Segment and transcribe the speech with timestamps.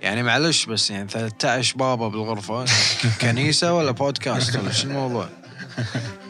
[0.00, 2.64] يعني معلش بس يعني 13 بابا بالغرفة
[3.20, 5.28] كنيسة ولا بودكاست ولا شو الموضوع؟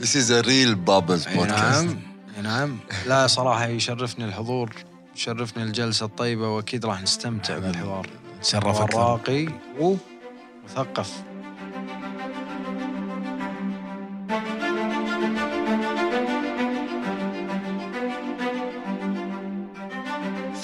[0.00, 1.48] This is a real Baba's أي podcast.
[1.48, 2.00] نعم
[2.42, 4.74] نعم لا صراحة يشرفني الحضور
[5.16, 8.06] يشرفني الجلسة الطيبة وأكيد راح نستمتع بالحوار
[8.42, 11.12] تشرف حوار أكثر راقي ومثقف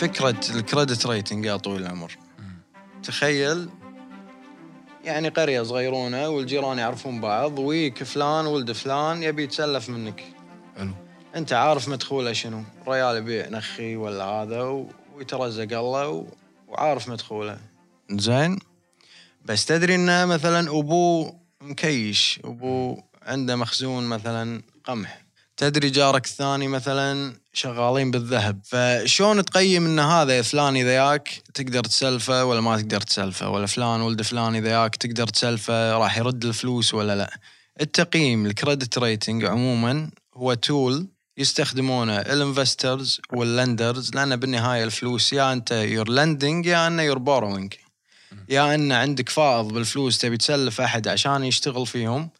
[0.05, 2.17] فكرة ال credit rating يا طويل العمر.
[3.03, 3.69] تخيل
[5.05, 10.25] يعني قرية صغيرونة والجيران يعرفون بعض وياك فلان ولد فلان يبي يتسلف منك.
[10.77, 10.91] حلو.
[11.37, 16.27] أنت عارف مدخوله شنو؟ ريال يبيع نخي ولا هذا ويترزق الله و...
[16.69, 17.59] وعارف مدخوله.
[18.11, 18.59] زين.
[19.45, 25.25] بس تدري إنه مثلا ابوه مكيش ابوه عنده مخزون مثلا قمح.
[25.57, 28.61] تدري جارك الثاني مثلا شغالين بالذهب.
[28.65, 34.01] فشون تقيم إن هذا فلان إذا ياك تقدر تسلفه ولا ما تقدر تسلفه؟ ولا فلان
[34.01, 37.39] ولد فلان إذا ياك تقدر تسلفه راح يرد الفلوس ولا لا؟
[37.81, 41.07] التقييم ال credit rating عموما هو tool
[41.39, 47.19] يستخدمونه ال investors وال lenders لأن بالنهاية الفلوس يا أنت you're lending يا أنه you're
[47.19, 47.75] borrowing
[48.49, 52.31] يا ان عندك فائض بالفلوس تبي تسلف أحد عشان يشتغل فيهم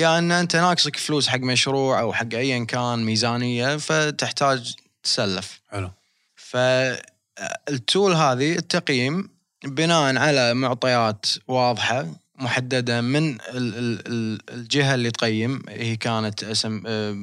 [0.00, 5.60] يا أن أنت ناقصك فلوس حق مشروع أو حق ايا كان ميزانية فتحتاج تسلف.
[5.70, 5.90] حلو.
[6.36, 9.28] فال tool هذه التقييم
[9.64, 12.06] بناء على معطيات واضحة
[12.38, 17.16] محددة من ال- ال- ال- الجهة اللي تقيم هي كانت اسم آه،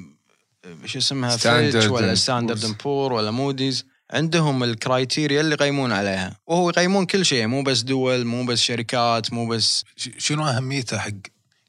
[0.85, 6.37] شو اسمها فيتش ولا Standard and Poor's ولا موديز عندهم ال criteria اللي يقيمون عليها.
[6.47, 9.83] وهو يقيمون كل شيء مو بس دول مو بس شركات مو بس
[10.17, 11.11] شنو أهميته حق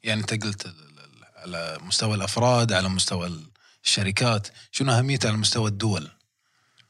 [0.03, 0.67] يعني أنت قلت
[1.55, 3.31] على مستوى الأفراد على مستوى
[3.85, 6.07] الشركات شنو أهميته على مستوى الدول؟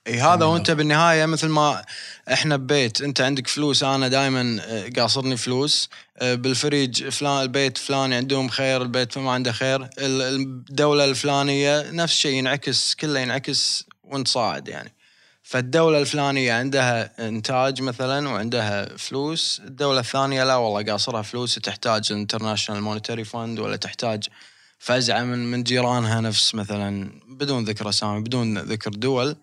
[0.07, 1.85] إي هذا وانت بالنهاية مثل ما
[2.33, 4.61] إحنا ببيت أنت عندك فلوس أنا دائما
[4.97, 11.05] قاصرني فلوس آه، بالفريج فلان البيت فلاني عندهم خير البيت ما عنده خير ال- الدولة
[11.05, 14.93] الفلانية نفس الشيء ينعكس كله ينعكس وأنت صاعد يعني.
[15.43, 22.16] فالدولة الفلانية عندها إنتاج مثلا وعندها فلوس الدولة الثانية لا والله قاصرها فلوس تحتاج ال
[22.16, 24.23] International Monetary Fund ولا تحتاج
[24.79, 29.35] فزعة من من جيرانها نفس مثلا بدون ذكر أسامي بدون ذكر دول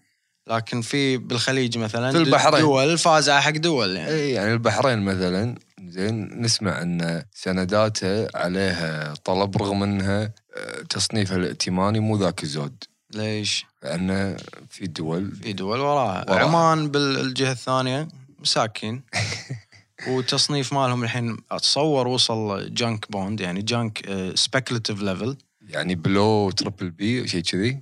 [0.49, 2.61] لكن في بالخليج مثلا في البحرين.
[2.61, 5.55] دول فازعة حق دول يعني اي يعني البحرين مثلا
[5.87, 13.67] زين نسمع أن سنداتها عليها طلب رغم أنها آه، تصنيفها الائتماني مو ذاك الزود ليش؟
[13.83, 14.37] لأن
[14.71, 16.45] في دول في دول وراها وراها.
[16.45, 18.09] عمان بالجهة الثانية
[18.39, 19.03] مساكين
[20.09, 25.37] وتصنيف مالهم الحين اتصور وصل جانك بوند يعني junk speculative level
[25.69, 27.81] يعني below triple B شيء كذي؟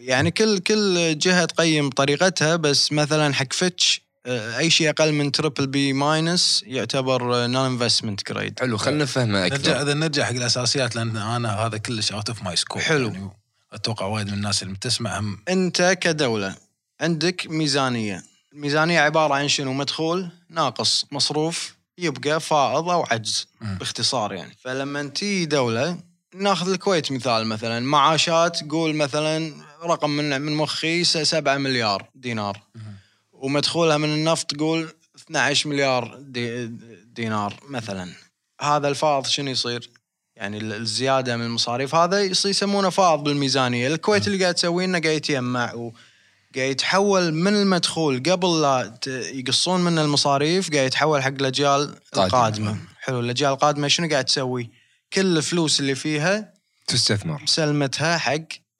[0.00, 5.32] يعني كل كل جهة تقيم طريقتها بس مثلا حق فيتش آه، أي شيء أقل من
[5.32, 10.96] triple B minus يعتبر non-investment grade حلو خلينا نفهمها نرجع أكثر إذا نرجع حق الأساسيات
[10.96, 13.08] لأن أنا هذا كلش out of my scope حلو.
[13.08, 13.30] يعني
[13.72, 16.56] أتوقع وايد من الناس اللي بتسمع هم أنت كدولة
[17.00, 18.31] عندك ميزانية.
[18.52, 23.48] الميزانية عبارة عن شنو؟ مدخول ناقص مصروف يبقى فائض أو عجز.
[23.60, 24.56] باختصار يعني.
[24.60, 25.96] فلما تي دولة
[26.34, 27.80] ناخذ الكويت مثال مثلا.
[27.80, 29.52] معاشات قول مثلا
[29.84, 32.60] رقم من من مخي 7 مليار دينار.
[33.32, 36.66] ومدخولها من النفط قول 12 مليار دي
[37.04, 38.12] دينار مثلا.
[38.60, 39.90] هذا الفائض شنو يصير؟
[40.36, 41.94] يعني ال- الزيادة من المصاريف.
[41.94, 45.90] هذا يصير يسمونه فائض بالميزانية، الكويت اللي قاعد تسويه إنه قاعد يتجمع
[46.56, 51.94] وقاعد يتحول من المدخول قبل لا يقصون منه المصاريف قاعد يتحول حق الأجيال.
[52.16, 54.70] القادمة، حلو الأجيال القادمة شنو قاعد تسوي؟
[55.12, 56.52] كل الفلوس اللي فيها
[56.86, 58.34] تستثمر سلمتها حق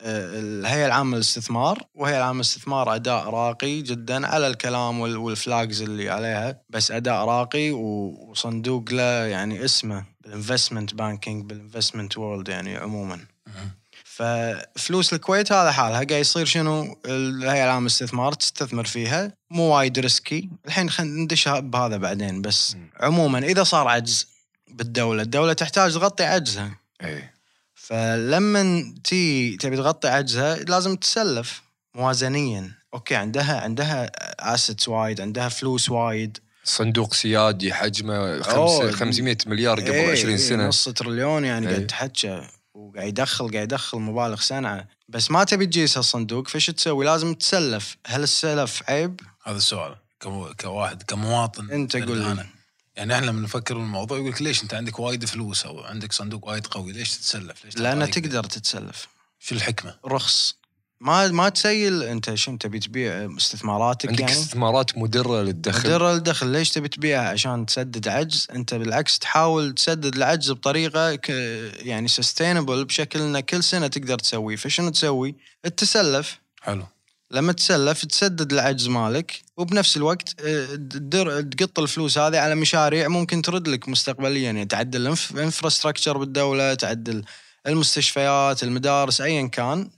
[0.05, 5.82] آه، الهيئه العامه للاستثمار والهيئه العامه للاستثمار أداء راقي جدا على الكلام وال- وال flags
[5.83, 12.48] اللي عليها بس أداء راقي وصندوق له يعني اسمه بال investment banking بال investment world
[12.49, 13.19] يعني عموما
[14.16, 15.94] ففلوس الكويت هذا حالها.
[15.94, 19.32] قاعد يصير شنو؟ الهيئة العامة للاستثمار تستثمر فيها.
[19.50, 20.48] مو وايد risky.
[20.66, 22.42] الحين خلينا ندش بهذا بعدين.
[22.42, 24.28] بس عموما إذا صار عجز
[24.70, 26.78] بالدولة الدولة تحتاج تغطي عجزها.
[27.04, 27.30] اي
[27.74, 31.62] فلما تي تبي تغطي عجزها لازم تسلف
[31.94, 32.72] موازنيا.
[32.94, 34.10] okay عندها عندها
[34.54, 36.38] assets وايد عندها فلوس وايد.
[36.65, 38.42] صندوق سيادي حجمه أوه.
[38.42, 40.66] خمس 500 مليار قبل إيه، 20 إيه، سنة.
[40.66, 41.74] نص تريليون يعني إيه.
[41.74, 42.48] قاعد تحكى
[42.82, 47.96] وقاعد يدخل قاعد يدخل مبالغ صنعه بس ما تبي تجيس هالصندوق فش تسوي؟ لازم تسلف.
[48.06, 49.96] هل السلف عيب؟ هذا السؤال.
[50.60, 52.32] كواحد كمواطن أنت قول لي.
[52.32, 52.46] أنا.
[52.96, 56.48] يعني إحنا لما نفكر بالموضوع يقول لك ليش أنت عندك وايد فلوس أو عندك صندوق
[56.48, 59.08] وايد قوي؟ ليش تتسلف؟ ليش لأن؟ تقدر تتسلف.
[59.40, 60.61] شو الحكمة؟ رخص.
[61.03, 65.89] ما ما تسيل انت شو تبي تبيع استثماراتك عندك يعني؟ استثمارات مدرة للدخل.
[65.89, 68.49] مدر الدخل ليش تبي تبيعها عشان تسدد عجز.
[68.54, 71.28] انت بالعكس تحاول تسدد العجز بطريقة ك
[71.78, 75.34] يعني sustainable بشكل ان كل سنة تقدر تسويه فشنو تسوي؟
[75.77, 76.87] تسلف حلو.
[77.31, 83.43] لما تسلف تسدد العجز مالك وبنفس الوقت آه، تدر تقط الفلوس هذه على مشاريع ممكن
[83.43, 84.43] ترد لك مستقبليا.
[84.43, 87.25] يعني تعدل ال infrastructure بالدولة تعدل
[87.66, 89.91] المستشفيات المدارس ايا كان.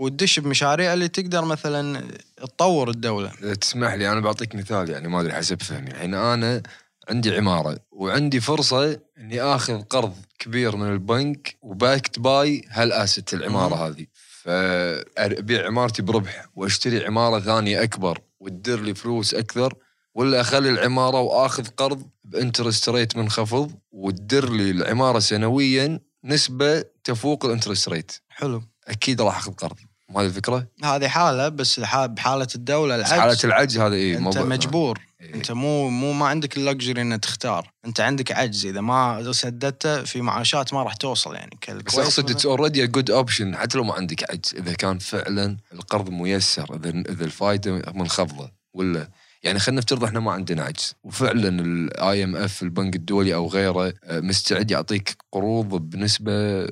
[0.00, 3.28] وتدش بمشاريع اللي تقدر مثلا تطور الدولة.
[3.60, 5.90] تسمح لي أنا بعطيك مثال يعني ما أدري حسب فهمي.
[5.90, 6.62] الحين أنا
[7.08, 13.34] عندي عمارة وعندي فرصة إني آخذ قرض كبير من البنك و backed by هال asset
[13.34, 13.82] العمارة مم.
[13.82, 14.06] هذه.
[14.42, 19.74] فأبيع عمارتي بربح وأشتري عمارة ثانية أكبر وتدر لي فلوس أكثر
[20.14, 27.44] ولا أخلي العمارة وآخذ قرض ب interest rate منخفض وتدر لي العمارة سنويا نسبة تفوق
[27.44, 28.12] ال interest rate.
[28.28, 28.62] حلو.
[28.88, 29.76] أكيد راح أخذ قرض.
[30.10, 35.00] ما هذه الفكرة؟ هذه حالة بس بحالة الدولة العجز حالة العجز هذا اي أنت مجبور.
[35.20, 35.34] إيه.
[35.34, 37.70] أنت مو مو ما عندك ال luxury انك تختار.
[37.86, 38.66] أنت عندك عجز.
[38.66, 42.46] إذا ما سددته في معاشات ما راح توصل يعني بس أقصد it's.
[42.46, 44.54] already good option حتى لو ما عندك عجز.
[44.54, 49.08] إذا كان فعلا القرض ميسر إذا إذا الفائده منخفضه ولا
[49.42, 50.94] يعني خلينا نفترض إحنا ما عندنا عجز.
[51.04, 56.66] وفعلا ال IMF البنك الدولي أو غيره آه، مستعد يعطيك قروض بنسبة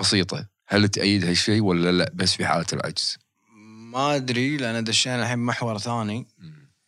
[0.00, 0.53] بسيطة.
[0.66, 3.18] هل تأيد هالشيء ولا لا؟ بس في حالة العجز؟
[3.92, 6.26] ما أدري لأن دشينا الحين محور ثاني.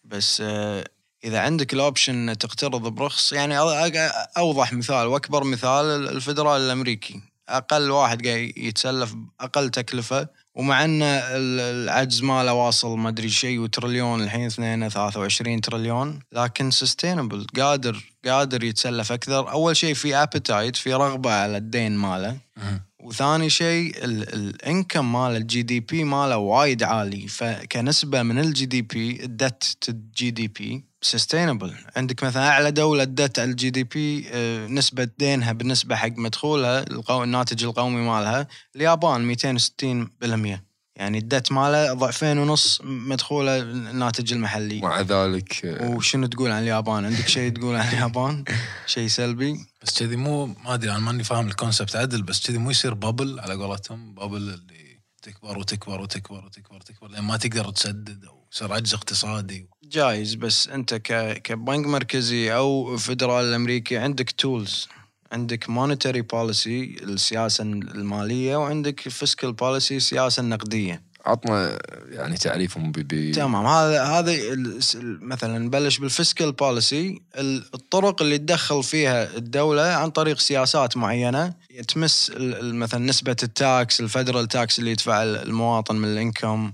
[0.05, 0.85] بس آه،
[1.25, 3.59] إذا عندك ال option تقترض برخص يعني
[4.39, 7.21] أوضح مثال وأكبر مثال ال federal الأمريكي.
[7.49, 13.59] أقل واحد قاعد يتسلف بأقل تكلفة ومع إن ال- العجز ماله واصل ما أدري شيء
[13.59, 16.21] وتريليون الحين 2 23 تريليون.
[16.33, 19.51] لكن sustainable قادر قادر يتسلف أكثر.
[19.51, 22.37] أول شيء في appetite في رغبة على الدين ماله.
[23.07, 29.35] وثاني شيء ال income مال ال GDP ماله وايد عالي فكنسبة من ال GDP ال
[29.35, 35.09] debt ال GDP sustainable عندك مثلا أعلى دولة ال debt على ال GDP آه، نسبة
[35.19, 36.85] دينها بالنسبة حق مدخولها.
[37.11, 40.59] الناتج القومي مالها اليابان 260%
[40.97, 44.81] يعني الدت ماله ضعفين ونص مدخوله الناتج المحلي.
[44.81, 48.45] مع ذلك آه، وشنو تقول عن اليابان؟ عندك شيء تقول عن اليابان؟
[48.87, 52.59] شيء سلبي؟ بس كذي مو ما أدري أنا ماني فاهم ال concept عدل بس كذي
[52.59, 57.71] مو يصير bubble على قولتهم bubble اللي تكبر وتكبر وتكبر وتكبر وتكبر لين ما تقدر
[57.71, 59.69] تسدد أو يصير عجز اقتصادي.
[59.83, 64.89] جايز بس أنت ك كبنك مركزي أو federal الامريكي عندك tools
[65.33, 71.79] عندك monetary policy السياسة المالية وعندك fiscal policy السياسة النقديه عطنا
[72.11, 73.67] يعني تعريفهم ب تمام.
[73.67, 74.81] هذا ال-
[75.25, 77.21] مثلا نبلش بال fiscal policy
[77.75, 81.55] الطرق اللي تدخل فيها الدولة عن طريق سياسات معينة.
[81.89, 86.73] تمس مثلا نسبة ال tax ال federal tax اللي يدفع المواطن من ال income.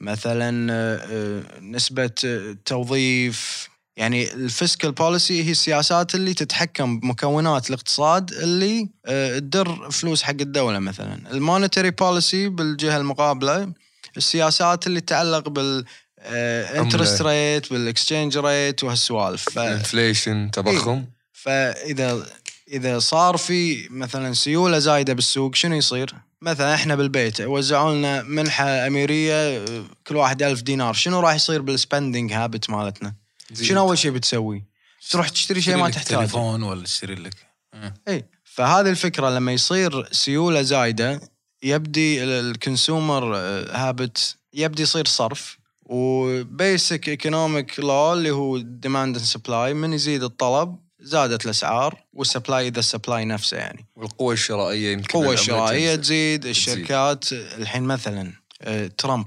[0.00, 3.68] مثلا آه، آه، نسبة آه، توظيف.
[3.96, 10.30] يعني ال fiscal policy هي السياسات اللي تتحكم بمكونات الاقتصاد اللي آه، تدر فلوس حق
[10.40, 11.30] الدولة مثلا.
[11.30, 13.72] ال monetary policy بالجهة المقابلة
[14.16, 15.84] السياسات اللي تتعلق بال
[16.20, 19.48] interest rate بال exchange rate وهالسوالف.
[19.48, 19.58] ف...
[19.58, 21.04] inflation تضخم.
[21.32, 22.26] فإذا
[22.72, 28.86] إذا صار في مثلا سيولة زايدة بالسوق شنو يصير؟ مثلا إحنا بالبيت وزعوا لنا منحة
[28.86, 33.14] أميرية آه، كل واحد ألف دينار شنو راح يصير بال spending habit مالتنا؟
[33.62, 34.64] شنو أول شيء بتسوي؟
[35.10, 36.18] تروح تشتري شيء ما تحتاجه.
[36.18, 37.34] تليفون ولا تشتري لك.
[37.74, 37.94] آه.
[38.08, 41.20] اي فهذه الفكرة لما يصير سيولة زايدة
[41.62, 43.36] يبدي ال consumer
[43.70, 45.58] habit يبدي يصير صرف.
[45.82, 52.26] و basic economic law اللي هو demand and supply من يزيد الطلب زادت الأسعار وال
[52.26, 53.86] supply إذا ال supply نفسه يعني.
[53.96, 55.94] والقوة الشرائية يمكن القوه الشرائية.
[55.96, 59.26] تزيد الشركات الحين مثلا آه، ترامب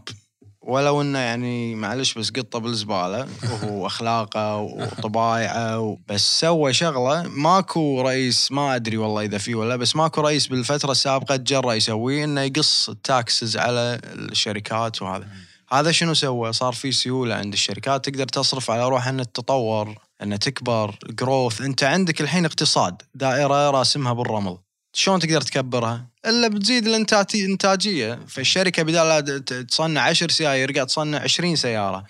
[0.69, 7.23] ولو إنه يعني معلش بس قطة بالزبالة وهو اخلاقه وطبايعه بس سوى شغلة.
[7.27, 12.23] ماكو رئيس ما أدري والله إذا في ولا بس ماكو رئيس بالفترة السابقة تجرأ يسويه
[12.23, 15.27] إنه يقص ال taxes على الشركات وهذا.
[15.71, 20.37] هذا شنو سوى؟ صار في سيولة عند الشركات تقدر تصرف على روحها انها تتطور انها
[20.37, 24.57] تكبر growth أنت عندك الحين اقتصاد دائرة راسمها بالرمل.
[24.93, 31.55] شلون تقدر تكبرها؟ إلا بتزيد الإنتاج- الانتاجيه فالشركة بدال تصنع 10 سيايير قاعد تصنع 20
[31.55, 32.05] سيارة.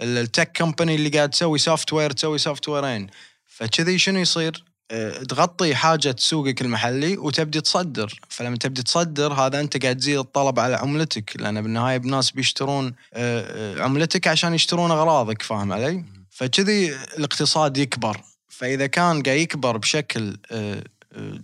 [0.00, 3.06] ال- ال tech company اللي قاعد تسوي software تسوي software ين
[3.46, 8.20] فكذي شنو يصير؟ أه، تغطي حاجة سوقك المحلي وتبدي تصدر.
[8.28, 11.32] فلما تبدي تصدر هذا أنت قاعد تزيد الطلب على عملتك.
[11.36, 18.20] لأن بالنهاية الناس بيشترون أه، أه، عملتك عشان يشترون أغراضك فاهم علي؟ فكذي الاقتصاد يكبر.
[18.48, 20.36] فإذا كان قاعد يكبر بشكل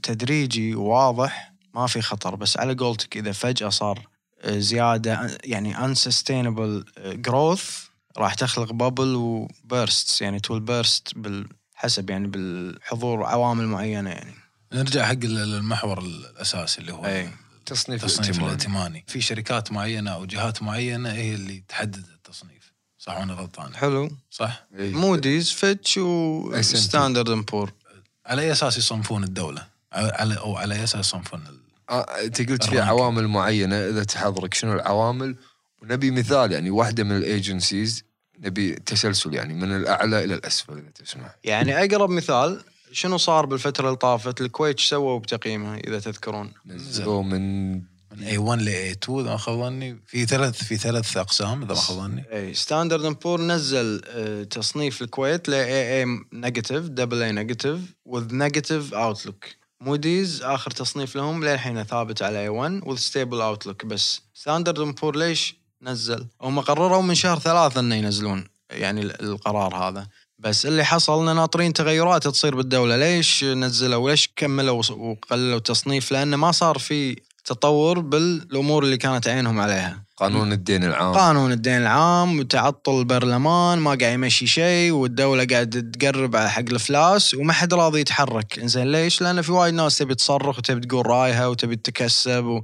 [0.02, 4.08] تدريجي وواضح ما في خطر بس على قولتك إذا فجأة صار
[4.40, 7.86] آه، زيادة يعني unsustainable growth
[8.16, 14.34] راح تخلق bubble و burst يعني will burst بالحسب يعني بالحضور عوامل معينة يعني.
[14.72, 17.30] نرجع حق المحور الأساسي اللي هو أي.
[17.66, 18.46] تصنيف التصنيف الائتمان.
[18.46, 19.04] الائتماني.
[19.08, 22.72] في شركات معينة أو جهات معينة هي اللي تحدد التصنيف.
[22.98, 24.10] صح وأنا غلطان؟ حلو.
[24.30, 24.94] صح؟ إيه.
[24.94, 27.72] موديز فيتش وستاندرد اند بور
[28.26, 31.58] على أي أساس يصنفون الدولة؟ على أو على أي أساس يصنفون ال...
[31.90, 32.80] آه، أنت قلت في.
[32.80, 35.36] عوامل معينة إذا تحضرك شنو العوامل؟
[35.82, 38.04] ونبي مثال يعني واحدة من ال agencies
[38.38, 41.36] نبي تسلسل يعني من الأعلى إلى الأسفل إذا تسمح.
[41.44, 47.74] يعني أقرب مثال شنو صار بالفترة اللي طافت؟ الكويت سووا بتقييمها إذا تذكرون؟ نزلوا من
[48.16, 50.02] من A1 ل A2 إذا ما خاب ظني.
[50.06, 52.24] في ثلاث في ثلاث أقسام إذا ما خاب ظني.
[52.32, 58.34] اي ستاندرد اند بور نزل آه، تصنيف الكويت ل AA negative double A negative with
[58.34, 59.44] negative outlook
[59.80, 64.20] موديز آخر تصنيف لهم للحين ثابت على A1 with stable outlook بس.
[64.34, 69.74] ستاندرد اند بور ليش نزل؟ هم قرروا من شهر ثلاثة إنه ينزلون يعني ال- القرار
[69.76, 70.06] هذا.
[70.38, 72.96] بس اللي حصل اننا ناطرين تغيرات تصير بالدولة.
[72.96, 79.60] ليش نزلوا؟ وليش كملوا وقللوا التصنيف؟ لأنه ما صار في تطور بالأمور اللي كانت عينهم
[79.60, 80.04] عليها.
[80.16, 81.14] قانون الدين العام.
[81.14, 87.34] قانون الدين العام وتعطل البرلمان ما قاعد يمشي شيء والدولة قاعدة تقرب على حق الأفلاس
[87.34, 88.58] وما حد راضي يتحرك.
[88.58, 92.62] إنزين ليش؟ لأن في وايد ناس تبي تصرخ وتبي تقول رايها وتبي تتكسب و...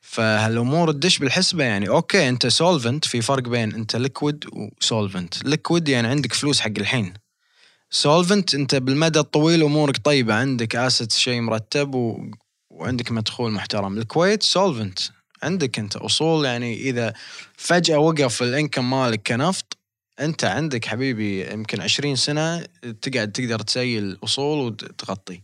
[0.00, 1.88] فهالأمور تدش بالحسبة يعني.
[1.88, 6.72] أوكي أنت solvent في فرق بين أنت liquid و solvent liquid يعني عندك فلوس حق
[6.78, 7.14] الحين.
[7.90, 12.30] solvent أنت بالمدى الطويل أمورك طيبة عندك asset شيء مرتب و...
[12.76, 13.98] وعندك مدخول محترم.
[13.98, 14.98] الكويت solvent
[15.42, 17.12] عندك انت أصول يعني إذا
[17.56, 19.78] فجأة وقف ال income مالك كنفط
[20.20, 22.66] أنت عندك حبيبي يمكن 20 سنة
[23.02, 25.42] تقعد تقدر تسيل أصول وتغطي.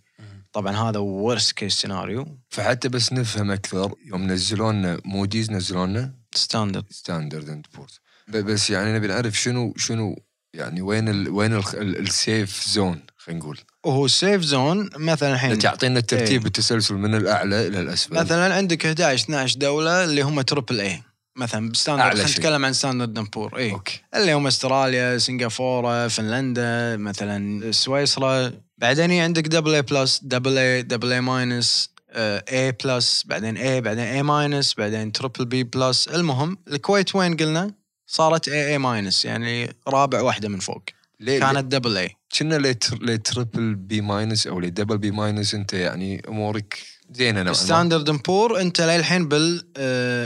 [0.53, 6.15] طبعا هذا worst case scenario فحتى بس نفهم أكثر يوم نزلوا لنا موديز نزلوا لنا
[6.35, 10.23] ستاندرد ستاندرد اند بورز بس يعني نبي نعرف شنو شنو
[10.55, 13.59] يعني وين ال وين ال ال safe zone خلينا نقول.
[13.85, 16.38] وهو safe zone مثلا الحين تعطينا الترتيب إيه.
[16.38, 18.14] بالتسلسل من الأعلى إلى الأسفل.
[18.14, 21.02] مثلا عندك 11 12 دولة اللي هم triple A
[21.37, 22.29] مثلا بستاندرد خلينا.
[22.29, 24.00] نتكلم عن ستاندرد اند بور اي أوكي.
[24.14, 28.52] اللي هم أستراليا سنغافورة فنلندا مثلا سويسرا.
[28.79, 33.81] بعدين هي عندك double A plus double A double A minus A plus بعدين A
[33.81, 37.71] بعدين A minus بعدين triple B plus المهم الكويت وين قلنا؟
[38.07, 40.83] صارت A A minus يعني رابع واحدة من فوق.
[41.23, 45.73] ليه؟ كانت double A كنا ل triple B minus أو ل double B minus أنت
[45.73, 46.79] يعني أمورك
[47.11, 47.52] زينة نوعا ما.
[47.52, 49.64] ستاندرد بور أنت للحين بال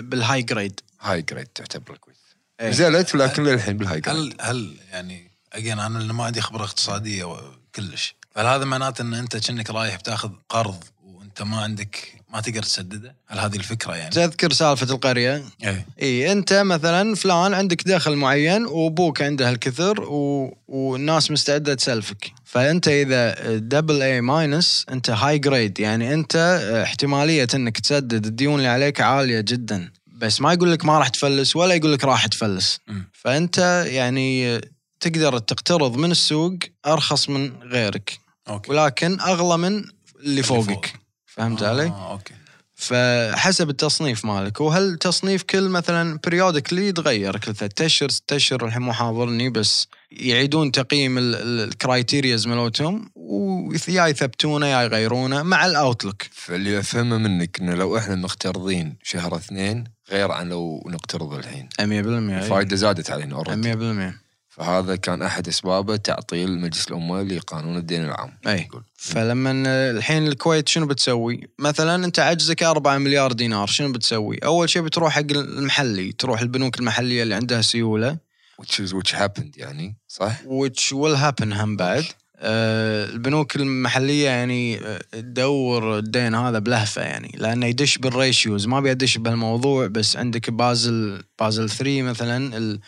[0.03, 1.99] بال high grade high grade تعتبر
[2.61, 2.69] إيه.
[2.69, 6.65] نزلت لكن للحين بال high grade هل هل يعني اجين أنا اللي ما عندي خبرة
[6.65, 7.25] اقتصادية
[7.75, 8.15] كلش.
[8.31, 13.17] فهل هذا معناته إن أنت كأنك رايح بتاخذ قرض وأنت ما عندك ما تقدر تسدده؟
[13.27, 18.67] هل هذه الفكرة يعني؟ تذكر سالفة القرية؟ اي إي أنت مثلا فلان عندك دخل معين
[18.67, 20.57] وأبوك عنده هالكثر و...
[20.69, 22.33] والناس مستعدة تسلفك.
[22.45, 26.37] فأنت إذا double A minus أنت high grade يعني أنت
[26.87, 29.91] احتمالية أنك تسدد الديون اللي عليك عالية جدا.
[30.07, 32.81] بس ما يقول لك ما راح تفلس ولا يقول لك راح تفلس.
[32.89, 33.11] مم.
[33.13, 34.61] فأنت يعني
[35.01, 38.19] تقدر تقترض من السوق أرخص من غيرك.
[38.49, 38.73] أوكي.
[38.73, 39.85] ولكن أغلى من
[40.21, 40.61] اللي فوق.
[40.61, 41.06] فوقك.
[41.37, 42.35] فهمت علي؟ آه أوكي.
[42.79, 48.83] فحسب التصنيف مالك وهل تصنيف كل مثلا periodically يتغير؟ كل ثلاث أشهر ست أشهر الحين
[48.83, 56.23] مو حاضرني بس يعيدون تقييم ال criterias مالتهم ويا يثبتونه يا يغيرونه مع ال outlook
[56.33, 61.69] فاللي أفهمه منك إنه لو إحنا مقترضين شهر اثنين غير عن لو نقترض الحين.
[61.81, 62.39] 100% أي.
[62.39, 64.26] الفائده زادت علينا already 100%
[64.57, 68.69] فهذا كان أحد أسبابه تعطيل مجلس الأمة لقانون الدين العام أي.
[68.97, 69.51] فلما
[69.91, 75.13] الحين الكويت شنو بتسوي؟ مثلا أنت عجزك 4 مليار دينار شنو بتسوي؟ أول شيء بتروح
[75.15, 78.17] حق المحلي تروح البنوك المحلية اللي عندها سيولة
[78.63, 82.05] which is which happened يعني صح؟ which will happen هم بعد
[82.39, 88.81] آه البنوك المحلية يعني آه، تدور الدين هذا بلهفة يعني لأنه يدش بال ratios ما
[88.81, 92.81] بيدش بهالموضوع بس عندك بازل بازل 3 مثلا ال-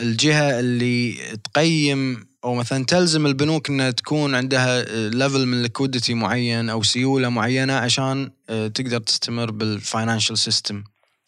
[0.00, 6.82] الجهة اللي تقيم أو مثلا تلزم البنوك إنها تكون عندها level من liquidity معين أو
[6.82, 10.84] سيولة معينة عشان آه، تقدر تستمر بال financial system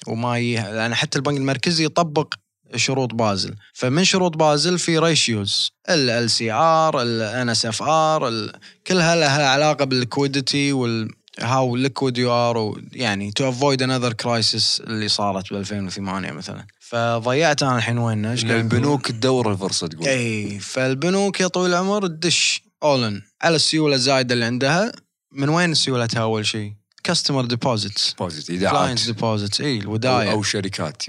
[0.07, 0.55] وما ي...
[0.55, 2.35] لأن حتى البنك المركزي يطبق
[2.77, 3.55] شروط بازل.
[3.75, 8.51] فمن شروط بازل في ratios ال CR ال NSFR
[8.87, 11.09] كلها لها علاقة بال liquidity وال
[11.41, 16.67] how liquid you are يعني to avoid another crisis اللي صارت ب 2008 مثلا.
[16.81, 20.09] فضيعت أنا الحين وين؟ البنوك تدور الفرصة تقول.
[20.09, 24.93] إي فالبنوك يا طويل العمر تدش اولن على السيولة الزايدة اللي عندها
[25.33, 26.73] من وين سيولتها أول شيء؟
[27.05, 30.33] customer deposits deposit ايداعات deposits إي أو, الودايع.
[30.33, 31.03] أو شركات.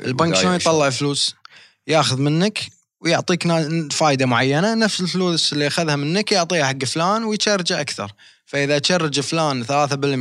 [0.00, 1.34] البنك شلون يطلع فلوس؟
[1.86, 2.60] ياخذ منك
[3.00, 3.48] ويعطيك
[3.92, 8.12] فائده معينة نفس الفلوس اللي اخذها منك يعطيها حق فلان ويشرجه أكثر.
[8.52, 9.70] فإذا تشرج فلان 3%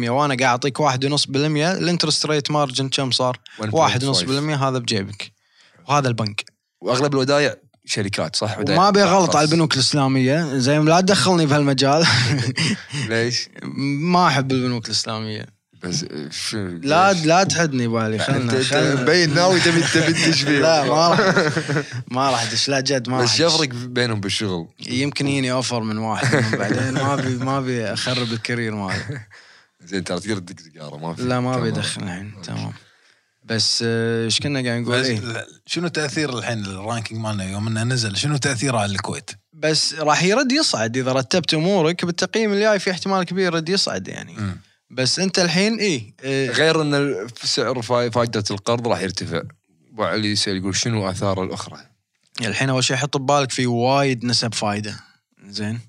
[0.10, 3.70] وأنا قاعد أعطيك 1.5% ال interest rate margin كم صار؟ 1.5%
[4.30, 5.32] هذا بجيبك
[5.88, 6.46] وهذا البنك
[6.82, 9.36] وأغلب الودايع شركات صح؟ ودايع وما أبي غلط خاص.
[9.36, 12.06] على البنوك الإسلامية زين لا تدخلني بهالمجال
[13.10, 13.50] ليش؟
[14.14, 15.46] ما أحب البنوك الإسلامية
[15.84, 20.60] بس آه، شو لا؟ لا تحدني بالي خلنا خلنا مبين ناوي تبي تبي تدش فيه
[20.60, 21.20] لا ما راح
[22.12, 26.36] ما راح أدش لا جد ما بس شو بينهم بالشغل؟ يمكن يجيني أوفر من واحد
[26.36, 29.00] منهم بعدين ما ابي ما أبي أخرب ال career مالي
[29.86, 31.70] زين ترى تقدر تدق سيجارة ما في لا ما أبي.
[31.70, 32.74] أدخل الحين تمام
[33.44, 35.22] بس آه، إيش كنا قاعد نقول إيه؟
[35.66, 40.24] شنو تأثير الحين ال ranking مالنا يوم إنه نزل شنو تأثيره على الكويت؟ بس راح
[40.24, 44.58] يرد يصعد إذا رتبت أمورك بالتقييم الجاي في احتمال كبير يرد يصعد يعني مم.
[44.92, 49.42] بس انت الحين إيه آه، غير إن سعر فائدة القرض راح يرتفع.
[49.94, 51.78] أبو علي يسأل يقول شنو اثاره الأخرى؟
[52.42, 55.00] الحين أول شيء حط ببالك في وايد نسب فايدة.
[55.50, 55.80] زين؟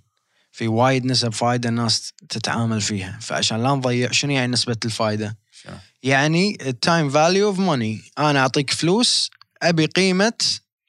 [0.52, 3.18] في وايد نسب فايدة الناس تتعامل فيها.
[3.22, 8.40] فعشان لا نضيع شنو يعني نسبة الفايدة؟ شنو؟ يعني ال time value of money أنا
[8.40, 9.30] أعطيك فلوس
[9.62, 10.32] أبي قيمة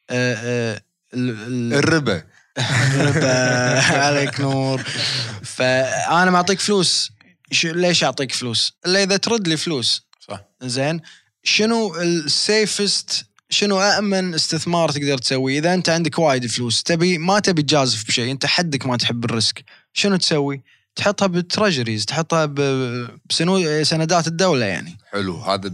[0.10, 0.82] آه، آه،
[1.14, 2.24] ال- ال- الربا.
[2.58, 3.82] الربا.
[4.06, 4.84] عليك نور.
[5.44, 7.12] فأنا معطيك فلوس.
[7.66, 10.08] ليش أعطيك فلوس؟ إلا إذا ترد لي فلوس.
[10.28, 10.42] صح.
[10.62, 11.02] زين.
[11.44, 17.40] شنو ال safest شنو امن استثمار تقدر تسويه؟ إذا أنت عندك وايد فلوس تبي ما
[17.40, 19.64] تبي تجازف بشيء أنت حدك ما تحب ال risk.
[19.94, 20.62] شنو تسوي؟
[20.96, 22.46] تحطها بال treasuries تحطها
[23.30, 24.98] بسنو سندات الدولة يعني.
[25.12, 25.38] حلو.
[25.38, 25.72] هذا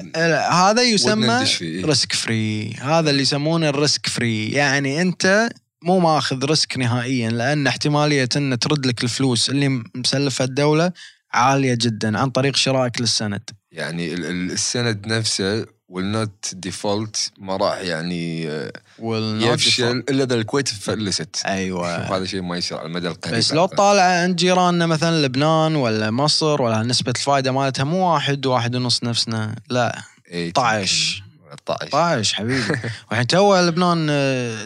[0.51, 1.45] هذا يسمى.
[1.61, 5.49] ريسك فري هذا اللي يسمونه ال risk free يعني أنت
[5.81, 10.91] مو ماخذ risk نهائيا لأن احتمالية أن ترد لك الفلوس اللي مسلفها الدولة
[11.33, 13.41] عالية جدا عن طريق شرائك للسند.
[13.71, 18.71] يعني ال- ال- السند نفسه will not default ما راح يعني آه،
[19.39, 21.35] يفشل إلا إذا الكويت فلست.
[21.35, 23.35] شوف أيوه هذا شيء ما يصير على المدى القريب.
[23.37, 28.45] بس لو طالع عند جيراننا مثلا لبنان ولا مصر ولا نسبة الفائدة مالتها مو واحد
[28.45, 30.01] واحد ونص نفسنا لا.
[30.27, 31.23] إيه، 12.
[31.53, 32.33] 12 طايش.
[32.33, 32.79] حبيبي.
[33.09, 34.07] والحين تو لبنان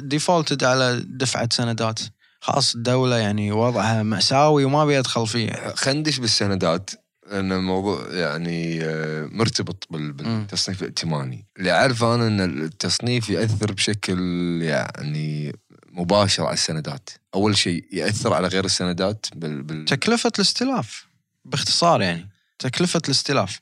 [0.10, 2.00] defaulted على دفعة سندات.
[2.44, 5.74] خلاص الدولة يعني وضعها مأساوي وما بيدخل فيه.
[5.76, 6.90] خلينا ندش بالسندات
[7.32, 11.46] لأن الموضوع يعني آه، مرتبط بال- بالتصنيف الائتماني.
[11.60, 14.20] اللي اعرفه أنا إن التصنيف يأثر بشكل
[14.62, 15.56] يعني
[15.92, 17.10] مباشر على السندات.
[17.36, 19.86] أول شيء يأثر على غير السندات بال, بال...
[19.86, 21.08] تكلفة الاستلاف
[21.46, 22.30] باختصار يعني
[22.60, 23.60] تكلفة الاستلاف.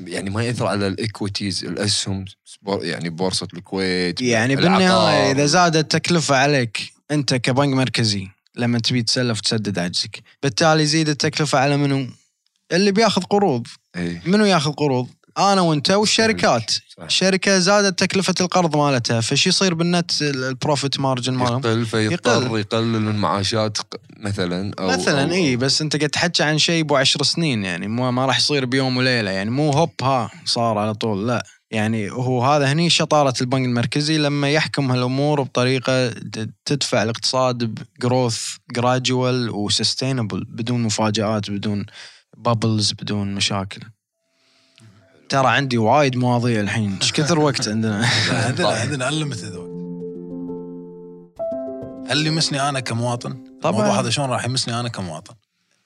[0.00, 2.24] يعني ما يأثر على الايكويتيز الأسهم
[2.66, 4.78] يعني بورصة الكويت يعني العقار.
[4.78, 11.08] بالنهاية إذا زادت التكلفة عليك أنت كبنك مركزي لما تبي تسلف وتسدد عجزك بالتالي يزيد
[11.08, 12.06] التكلفة على منو؟
[12.72, 14.22] اللي بياخذ قروض إيه.
[14.26, 17.02] منو ياخذ قروض؟ أنا وأنت والشركات صح.
[17.04, 22.58] الشركة زادت تكلفة القرض مالتها فش يصير بالنت ال- ال profit margin مالهم يقل فيضطر
[22.58, 23.78] يقلل من معاشات
[24.16, 27.88] مثلا أو مثلا أو إي بس أنت قاعد تحكي عن شيء بو عشر سنين يعني
[27.88, 32.10] مو ما راح يصير بيوم وليلة يعني مو هوب ها صار على طول لا يعني
[32.10, 38.56] هو هذا هني شطارة البنك المركزي لما يحكم هالأمور بطريقة ت- تدفع الاقتصاد ب growth
[38.74, 41.86] gradual و sustainable بدون مفاجآت بدون
[42.36, 43.80] bubbles بدون مشاكل
[45.28, 49.74] ترى عندي وايد مواضيع الحين إيش كثر وقت عندنا عندنا عندنا unlimited وقت
[52.10, 53.80] هل يمسني أنا كمواطن؟ طبعاً.
[53.80, 55.34] الموضوع هذا شلون راح يمسني أنا كمواطن؟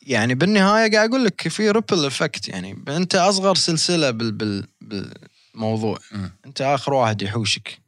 [0.07, 5.15] يعني بالنهاية قاعد أقول لك في ripple effect يعني أنت أصغر سلسلة بال بال
[5.63, 6.31] بالموضوع مم.
[6.47, 7.79] انت آخر واحد يحوشك.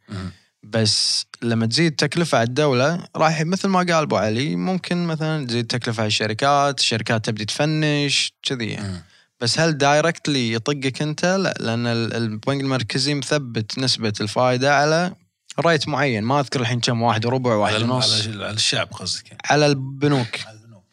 [0.62, 5.66] بس لما تزيد تكلفة على الدولة راح مثل ما قال أبو علي ممكن مثلا تزيد
[5.66, 9.02] تكلفة على الشركات الشركات تبدي تفنش كذي يعني.
[9.40, 15.12] بس هل دايركتلي يطقك أنت؟ لا لأن ال- البنك المركزي مثبت نسبة الفائده على
[15.60, 16.24] ريت معين.
[16.24, 18.26] ما أذكر الحين كم واحد وربع واحد على ونص.
[18.26, 19.42] على الشعب قصدك يعني.
[19.44, 20.36] على البنوك.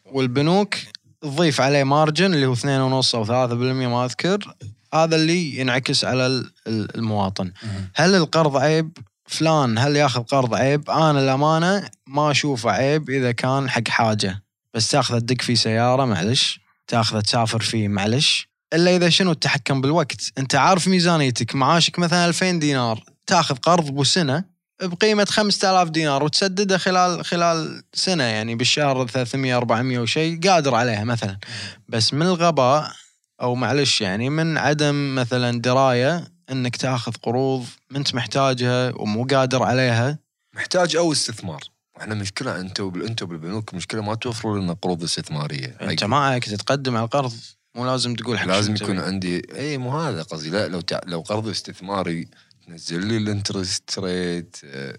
[0.04, 0.74] والبنوك
[1.20, 4.54] تضيف عليه مارجن اللي هو 2.5 أو 3% ما أذكر.
[4.94, 7.52] هذا اللي ينعكس على ال- ال- المواطن.
[7.94, 13.70] هل القرض عيب؟ فلان هل ياخذ قرض عيب؟ أنا الأمانة ما أشوفه عيب إذا كان
[13.70, 14.42] حق حاجة.
[14.74, 16.60] بس تاخذه تدق فيه سيارة معلش.
[16.86, 18.48] تاخذه تسافر فيه معلش.
[18.74, 21.54] إلا إذا شنو التحكم بالوقت؟ أنت عارف ميزانيتك.
[21.54, 23.04] معاشك مثلا 2000 دينار.
[23.26, 24.44] تاخذ قرض بو سنه
[24.82, 31.38] بقيمه 5000 دينار وتسدده خلال خلال سنة يعني بالشهر 300 400 وشيء قادر عليها مثلا.
[31.88, 32.92] بس من الغباء
[33.40, 39.62] أو معلش يعني من عدم مثلا دراية إنك تأخذ قروض ما أنت محتاجها ومو قادر
[39.62, 40.18] عليها.
[40.54, 41.60] محتاج أو استثمار.
[42.00, 45.76] إحنا مشكلة أنتم أنتم بالبنوك مشكلة ما توفروا لنا قروض استثمارية.
[45.82, 47.32] أنت معك تتقدم على القرض
[47.74, 48.98] مو لازم تقول حق لازم يكون.
[49.00, 50.50] عندي إي مو هذا قصدي.
[50.50, 51.00] لا لو تع...
[51.06, 52.28] لو قرض استثماري
[52.66, 54.98] تنزل لي ال interest rate آه،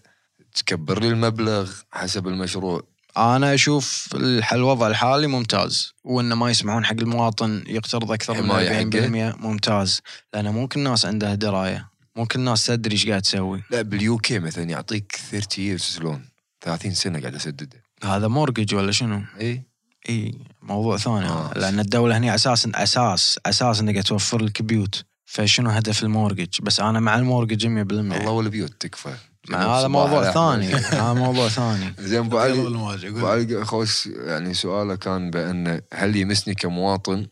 [0.56, 2.88] تكبر لي المبلغ حسب المشروع.
[3.20, 4.10] أنا أشوف
[4.54, 8.90] الوضع الحالي ممتاز وإنه ما يسمحون حق المواطن يقترض أكثر من حماية
[9.34, 10.02] 40% ممتاز.
[10.34, 11.90] لأن مو كل الناس عندها دراية.
[12.16, 13.64] مو كل الناس تدري إيش قاعد تسوي.
[13.72, 16.26] لا بال UK مثلا يعطيك 30 years loan
[16.62, 17.84] 30 سنة قاعد أسدده.
[18.04, 19.64] هذا mortgage ولا شنو؟ إي.
[20.10, 21.26] إي موضوع ثاني.
[21.26, 21.52] آه.
[21.56, 26.80] لأن الدولة هنا أساسا أساس أساس انك توفر لك بيوت فشنو هدف ال mortgage بس
[26.80, 29.16] أنا مع ال mortgage 100% الله والبيوت تكفى.
[29.52, 30.68] هذا موضوع ثاني.
[30.68, 31.94] هذا موضوع ثاني.
[32.10, 32.68] زين أبو علي
[33.08, 33.28] أبو.
[33.28, 37.28] علي خوش يعني سؤاله كان بأن هل يمسني كمواطن؟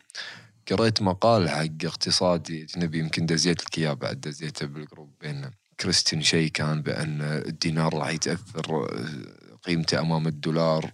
[0.72, 6.52] قريت مقال حق اقتصادي أجنبي يمكن دزيت لك إياه بعد دزيته بالجروب بيننا كريستين شيء
[6.52, 8.88] كان بأن الدينار راح يتأثر
[9.64, 10.92] قيمته أمام الدولار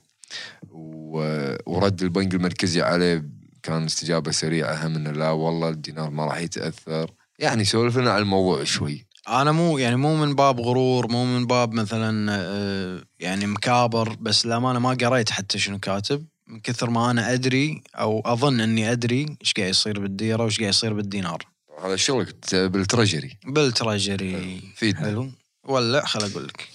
[1.66, 3.26] ورد البنك المركزي عليه
[3.64, 7.12] كان استجابة سريعة هم إنه لا والله الدينار ما راح يتأثر.
[7.40, 9.06] يعني سولف لنا على الموضوع شوي.
[9.28, 14.46] أنا مو يعني مو من باب غرور مو من باب مثلا آه، يعني مكابر بس
[14.46, 16.26] للأمانة ما قريت حتى شنو كاتب.
[16.48, 20.70] من كثر ما أنا أدري أو أظن إني أدري إيش قاعد يصير بالديره وإيش قاعد
[20.70, 21.48] يصير بالدينار.
[21.84, 23.38] هذا شغلك بال treasury.
[23.46, 25.32] بال treasury فيدنا حلو.
[25.64, 26.70] ولا خل أقول لك.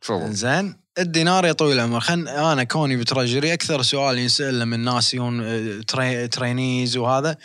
[0.00, 0.32] تفضل.
[0.32, 2.00] زين الدينار يا طويل العمر.
[2.00, 6.28] خل أنا كوني ب treasury أكثر سؤال ينسأل من ناس يون آه، trai...
[6.28, 7.36] trainees وهذا.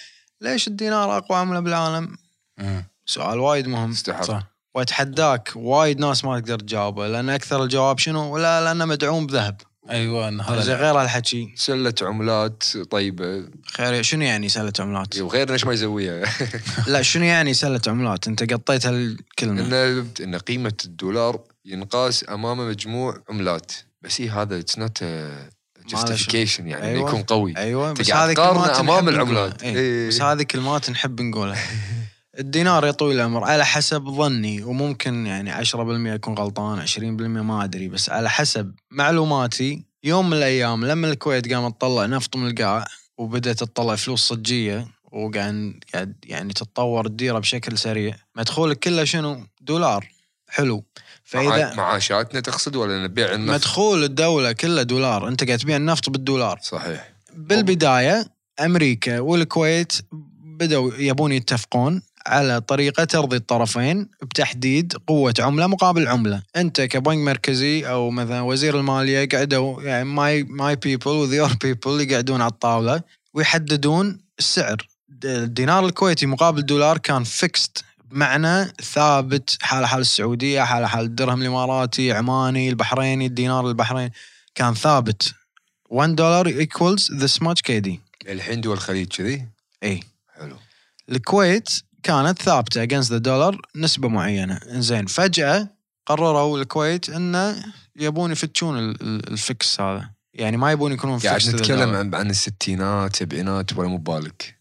[0.41, 2.17] ليش الدينار أقوى عملة بالعالم؟
[2.57, 2.85] مم.
[3.11, 4.43] سؤال وايد مهم استحق صح
[4.75, 10.29] واتحداك وايد ناس ما تقدر تجاوبه لأن أكثر الجواب شنو؟ ولا لأنه مدعوم بذهب أيوه
[10.29, 16.23] هذا غير هالحكي سلة عملات طيبة خير شنو يعني سلة عملات؟ وغير إيش ما يسويها
[16.87, 23.23] لا شنو يعني سلة عملات؟ أنت قطيت هالكلمة ان إن قيمة الدولار ينقاس أمام مجموع
[23.29, 23.71] عملات
[24.01, 25.03] بس هي هذا it's not
[25.87, 27.09] جاستيفيكيشن يعني أيوة.
[27.09, 29.63] يكون قوي أيوه بس هذه كلمات نحب العملات.
[29.63, 29.75] إيه.
[29.75, 30.07] إيه.
[30.07, 31.57] بس هذه كلمات نحب نقولها
[32.39, 37.87] الدينار يا طويل العمر على حسب ظني وممكن يعني 10% اكون غلطان 20% ما أدري
[37.87, 42.85] بس على حسب معلوماتي يوم من الأيام لما الكويت قامت تطلع نفط من القاع
[43.17, 50.07] وبدأت تطلع فلوس صجية وقاعد قاعد يعني تتطور الديرة بشكل سريع مدخولك كله شنو؟ دولار.
[50.47, 50.83] حلو.
[51.23, 51.73] فإذا مع...
[51.73, 55.27] معاشاتنا تقصد ولا نبيع النفط؟ مدخول الدولة كله دولار.
[55.27, 56.59] أنت قاعد تبيع النفط بالدولار.
[56.61, 57.13] صحيح.
[57.33, 58.25] بالبداية
[58.59, 59.93] أمريكا والكويت
[60.43, 66.43] بدأوا يبون يتفقون على طريقة ترضي الطرفين بتحديد قوة عملة مقابل عملة.
[66.55, 72.01] أنت كبنك مركزي أو مثلا وزير المالية قعدوا يعني my my people with your people
[72.01, 73.01] يقعدون على الطاولة
[73.33, 74.87] ويحددون السعر.
[75.25, 82.11] الدينار الكويتي مقابل دولار كان fixed بمعنى ثابت حال حال السعودية حال حال الدرهم الإماراتي
[82.11, 84.13] عماني البحريني الدينار البحريني
[84.55, 85.33] كان ثابت.
[85.89, 87.89] 1 دولار equals this much KD
[88.29, 89.47] الحين دول الخليج كذي؟
[89.83, 89.99] اي
[90.35, 90.55] حلو.
[91.09, 91.69] الكويت
[92.03, 94.59] كانت ثابتة against the دولار نسبة معينة.
[94.65, 95.67] زين فجأة
[96.05, 97.63] قرروا الكويت انه
[97.95, 100.09] يبون يفتشون ال- ال- الفكس هذا.
[100.33, 101.95] يعني ما يبون يكونون to the نتكلم.
[101.95, 104.57] عن عن الستينات سبعينات ولا مو ببالك.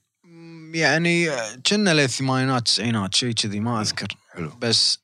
[0.74, 1.30] يعني
[1.66, 4.16] كنا للثمانينات التسعينات شيء كذي ما أذكر.
[4.32, 4.52] حلو.
[4.60, 4.98] بس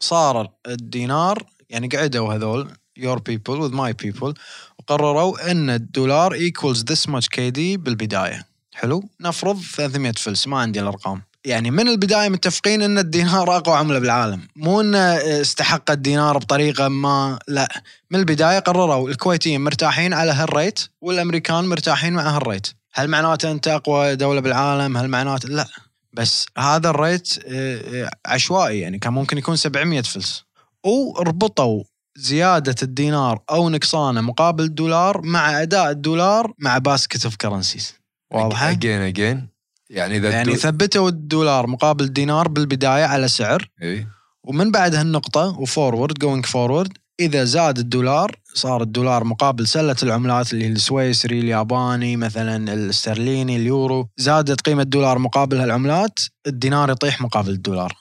[0.00, 4.34] صار الدينار يعني قعدوا هذول your people with my people
[4.78, 8.46] وقرروا إن الدولار equals this much KD بالبداية.
[8.74, 11.22] حلو؟ نفرض 300 فلس ما عندي الأرقام.
[11.44, 14.48] يعني من البداية متفقين إن الدينار أقوى عملة بالعالم.
[14.56, 14.98] مو انه
[15.40, 17.68] استحق الدينار بطريقة ما لا.
[18.10, 22.66] من البداية قرروا الكويتيين مرتاحين على هالريت والأمريكان مرتاحين مع هالريت.
[22.94, 25.66] هل معناته أنت أقوى دولة بالعالم؟ هل معناته؟ لا.
[26.12, 28.98] بس هذا ال rate آه، آه، عشوائي يعني.
[28.98, 30.44] كان ممكن يكون 700 فلس.
[30.84, 31.84] وربطوا
[32.16, 37.94] زيادة الدينار أو نقصانه مقابل الدولار مع أداء الدولار مع basket of currencies
[38.32, 39.51] واضحة؟ again again
[39.92, 43.68] يعني إذا يعني ثبتوا الدولار مقابل الدينار بالبداية على سعر.
[43.82, 44.06] إي.
[44.44, 50.52] ومن بعد هالنقطة و forward going forward إذا زاد الدولار صار الدولار مقابل سلة العملات
[50.52, 57.50] اللي هي السويسري الياباني مثلا الاسترليني اليورو زادت قيمة الدولار مقابل هالعملات الدينار يطيح مقابل
[57.50, 57.96] الدولار.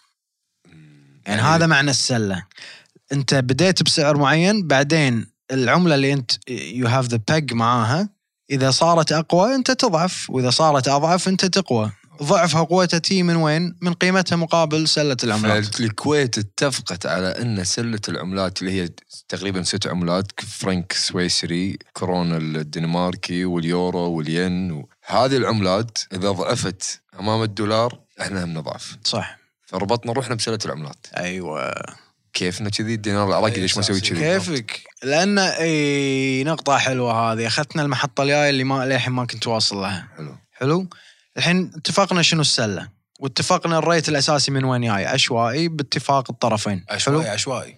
[1.25, 2.43] يعني هذا معنى السلة.
[3.12, 8.10] أنت بديت بسعر معين بعدين العملة اللي أنت you have the peg معاها
[8.51, 11.91] إذا صارت أقوى أنت تضعف وإذا صارت أضعف أنت تقوى.
[12.23, 15.75] ضعفها قوتها تيي من وين؟ من قيمتها مقابل سلة العملات.
[15.75, 18.89] فالكويت اتفقت على أن سلة العملات اللي هي
[19.29, 27.99] تقريبا ست عملات فرنك سويسري كورونا الدنماركي واليورو والين هذه العملات إذا ضعفت أمام الدولار
[28.21, 28.97] إحنا هم نضعف.
[29.03, 29.37] صح.
[29.65, 31.05] فربطنا روحنا بسلة العملات.
[31.17, 31.73] أيوه.
[32.33, 34.01] كيفنا كذي الدينار العراقي ليش ما أساسي.
[34.01, 37.47] كذي كيفك؟ لأن إي نقطة حلوة هذه.
[37.47, 40.07] أخذتنا المحطة الجاية اللي ما للحين ما كنت واصل لها.
[40.17, 40.37] حلو.
[40.51, 40.87] حلو؟
[41.37, 42.87] الحين اتفقنا شنو السلة؟
[43.19, 46.85] واتفقنا الريت الأساسي من وين جاي؟ عشوائي باتفاق الطرفين.
[46.89, 47.77] عشوائي عشوائي.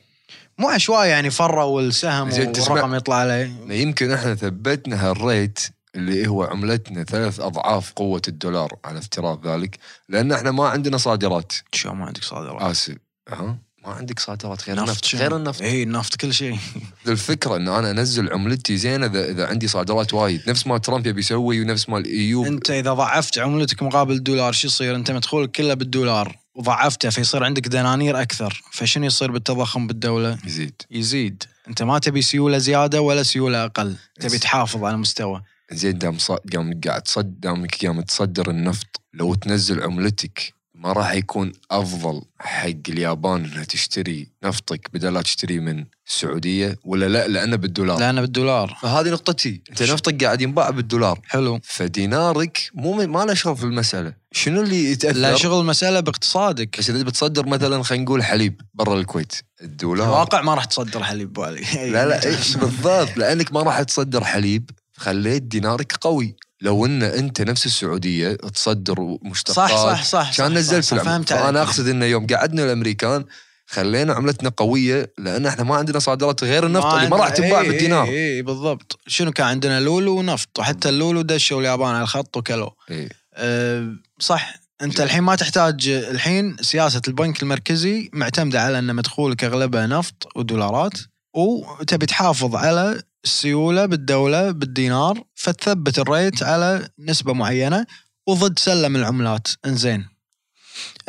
[0.58, 3.52] مو عشوائي يعني فروا السهم والرقم يطلع عليه.
[3.70, 5.60] يمكن إحنا ثبتنا هالريت
[5.96, 9.78] اللي هو عملتنا ثلاث أضعاف قوة الدولار على افتراض ذلك
[10.10, 11.54] لأن إحنا ما عندنا صادرات.
[11.72, 12.96] شو ما عندك صادرات؟ اسف
[13.30, 15.62] ها ما عندك صادرات غير النفط؟ غير النفط.
[15.62, 16.58] اي النفط كل شيء.
[17.08, 20.50] الفكرة ان أنا أنزل عملتي زينة إذا إذا عندي صادرات وايد.
[20.50, 24.68] نفس ما ترامب يبي يسوي ونفس ما الايو أنت إذا ضعفت عملتك مقابل الدولار شو
[24.68, 26.38] يصير؟ أنت مدخولك كله بالدولار.
[26.56, 28.62] وضعفته فيصير عندك دنانير أكثر.
[28.72, 30.82] فشنو يصير بالتضخم بالدولة؟ يزيد.
[30.92, 31.44] يزيد.
[31.68, 33.96] أنت ما تبي سيولة زيادة ولا سيولة أقل.
[34.20, 34.38] تبي.
[34.38, 35.42] تحافظ على مستوى
[35.72, 36.32] زين دام ص...
[36.32, 42.70] قام قاعد تصد دامك قام تصدر النفط لو تنزل عملتك ما راح يكون أفضل حق
[42.90, 48.00] اليابان إنها تشتري نفطك بدل لا تشتري من السعودية ولا لا؟ لأنه بالدولار.
[48.00, 48.78] لأنه بالدولار.
[48.82, 49.62] فهذه نقطتي.
[49.70, 51.20] أنت نفطك قاعد ينباع بالدولار.
[51.24, 51.60] حلو.
[51.64, 54.14] فدينارك مو ما له شغل في المسألة.
[54.32, 56.80] شنو اللي يتأثر؟ لا شغل المسألة باقتصادك.
[56.80, 60.08] بس إذا بتصدر مثلا خلينا نقول حليب برا الكويت الدولار.
[60.08, 62.20] الواقع ما راح تصدر حليب بالي لا لا
[62.56, 66.36] بالضبط؟ لأنك ما راح تصدر حليب خليت دينارك قوي.
[66.64, 70.94] لو إن أنت نفس السعودية تصدر مشتقات صح صح صح كان صح، نزلت صح، في
[70.96, 71.30] العمله فهمت.
[71.30, 73.26] فأنا أقصد إنه يوم قعدنا الأمريكان
[73.68, 77.68] خلينا عملتنا قوية لأن إحنا ما عندنا صادرات غير النفط اللي ما راح تنباع إيه،
[77.68, 78.08] بالدينار.
[78.08, 79.00] اي اي بالضبط.
[79.08, 80.60] شنو كان عندنا؟ لولو ونفط.
[80.60, 82.70] وحتى اللولو دشوا اليابان على الخط وكلوا.
[82.92, 83.10] إيه.
[83.34, 84.54] أه صح.
[84.82, 90.94] أنت الحين ما تحتاج الحين سياسة البنك المركزي معتمدة على ان مدخولك اغلبها نفط ودولارات
[91.36, 97.86] وتبي تحافظ على السيوله بالدولة بالدينار فتثبت الريت على نسبة معينة
[98.28, 100.08] وضد سلم العملات إنزين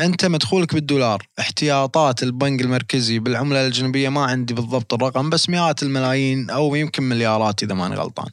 [0.00, 6.50] أنت مدخولك بالدولار احتياطات البنك المركزي بالعملة الاجنبيه ما عندي بالضبط الرقم بس مئات الملايين
[6.50, 8.29] أو يمكن مليارات إذا ماني غلطان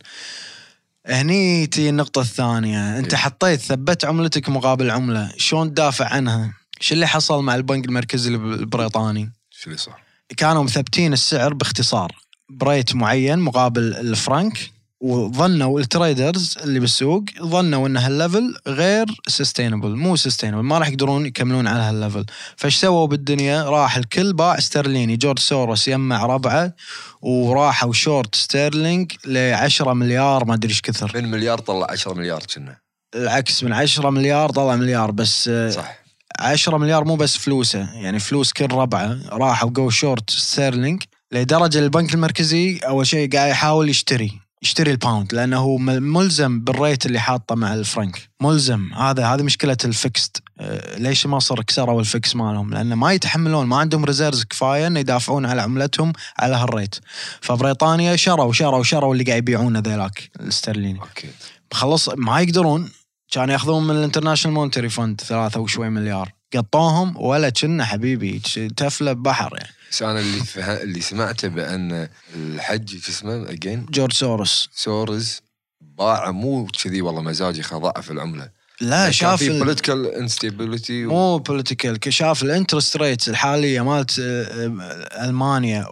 [1.06, 3.20] هني تي النقطة الثانية، أنت إيه.
[3.20, 8.54] حطيت ثبت عملتك مقابل عملة، شلون تدافع عنها؟ شو اللي حصل مع البنك المركزي الب-
[8.60, 10.02] البريطاني؟ شو اللي صار؟
[10.38, 12.15] كانوا مثبتين السعر باختصار
[12.52, 19.06] ب rate معين مقابل الفرنك وظنوا ال traders اللي بالسوق ظنوا إن هال level غير
[19.28, 22.26] sustainable مو sustainable ما راح يقدرون يكملون على هال level.
[22.56, 26.74] فايش سووا بالدنيا؟ راح الكل باع استرليني جورج سوروس يمع ربعه
[27.22, 31.12] وراحوا short sterling ل 10 مليار ما أدري إيش كثر.
[31.16, 32.78] من مليار طلع 10 مليار كنا.
[33.16, 36.02] العكس من 10 مليار طلع مليار بس صح.
[36.40, 39.20] 10 مليار مو بس فلوسه يعني فلوس كل ربعه.
[39.30, 41.04] راحوا جو short sterling.
[41.32, 46.60] لدرجة البنك المركزي أول شيء قاعد يحاول يشتري يشتري ال pound لأنه هو مل- ملزم
[46.60, 48.94] بال rate اللي حاطه مع الفرنك ملزم.
[48.94, 53.67] هذا هذه مشكلة ال fixed آه، ليش مصر كسروا ال fix مالهم؟ لأنه ما يتحملون
[53.67, 56.96] ما عندهم reserves كفاية إنه يدافعون على عملتهم على هال rate
[57.41, 61.28] فبريطانيا شروا شروا شروا اللي قاعد يبيعونه ذيلاك الاسترليني okay.
[61.74, 62.89] خلص ما يقدرون.
[63.32, 66.32] كانوا ياخذون من ال International Monetary Fund ثلاثة وشوي مليار.
[66.56, 68.42] قطوهم ولا كنا حبيبي
[68.78, 69.74] تفله بحر يعني.
[69.92, 70.82] بس أنا اللي فه...
[70.82, 75.42] اللي سمعته بأن الحج شو اسمه again جورج سورس سورز
[75.82, 78.62] باع مو كذي والله مزاجي خا ضعف العملة.
[78.82, 84.44] لا شاف في ال- political instability مو political شاف ال interest rates الحالية مالت آه،
[84.44, 85.86] آه، ألمانيا.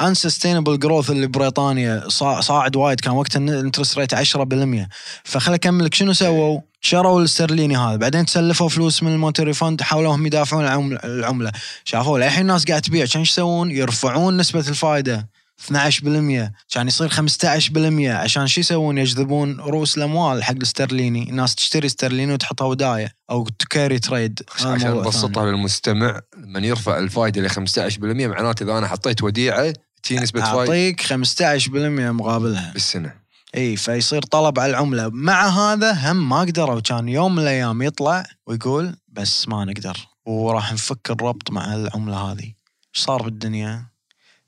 [0.00, 4.88] وال unsustainable growth اللي بريطانيا صا- صاعد وايد كان وقت ال interest rate 10%
[5.24, 7.96] فخل اكمل لك شنو سووا؟ شروا الاسترليني هذا.
[7.96, 10.64] بعدين تسلفوا فلوس من ال Monetary Fund حاولوا هم يدافعون
[11.04, 11.52] العملة.
[11.84, 13.06] شافوا للحين الناس قاعد تبيع.
[13.06, 15.28] كان إيش يسوون؟ يرفعون نسبة الفائده
[15.66, 22.32] 12% كان يصير 15% عشان شو يسوون؟ يجذبون رؤوس الأموال حق الاسترليني الناس تشتري استرليني
[22.32, 24.40] وتحطها ودايع أو carry trade.
[24.54, 30.40] عشان نبسطها للمستمع من يرفع الفائده ل 15% معناته إذا أنا حطيت وديعة تي نسبة.
[30.40, 32.72] فائده أعطيك 15% مقابلها.
[32.72, 33.23] بالسنة.
[33.54, 35.08] اي فيصير طلب على العملة.
[35.08, 36.80] مع هذا هم ما قدروا.
[36.80, 42.44] كان يوم من الأيام يطلع ويقول بس ما نقدر وراح نفك الربط مع العملة هذه.
[42.44, 43.86] إيش صار بالدنيا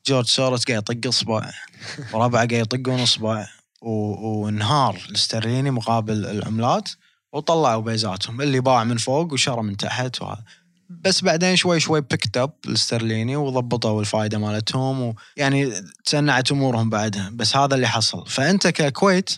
[0.06, 1.50] جورج سوروس قاعد يطق أصبع
[2.12, 3.46] وربعه قاعد يطقون أصبع
[3.82, 6.88] وانهار الاسترليني مقابل العملات
[7.32, 8.40] وطلعوا بيزاتهم.
[8.40, 10.44] اللي باع من فوق وشرى من تحت وهذا.
[10.90, 15.72] بس بعدين شوي شوي picked up الاسترليني وضبطوا الفائده مالتهم ويعني
[16.04, 17.30] تسنعت أمورهم بعدها.
[17.32, 18.26] بس هذا اللي حصل.
[18.26, 19.30] فأنت ككويت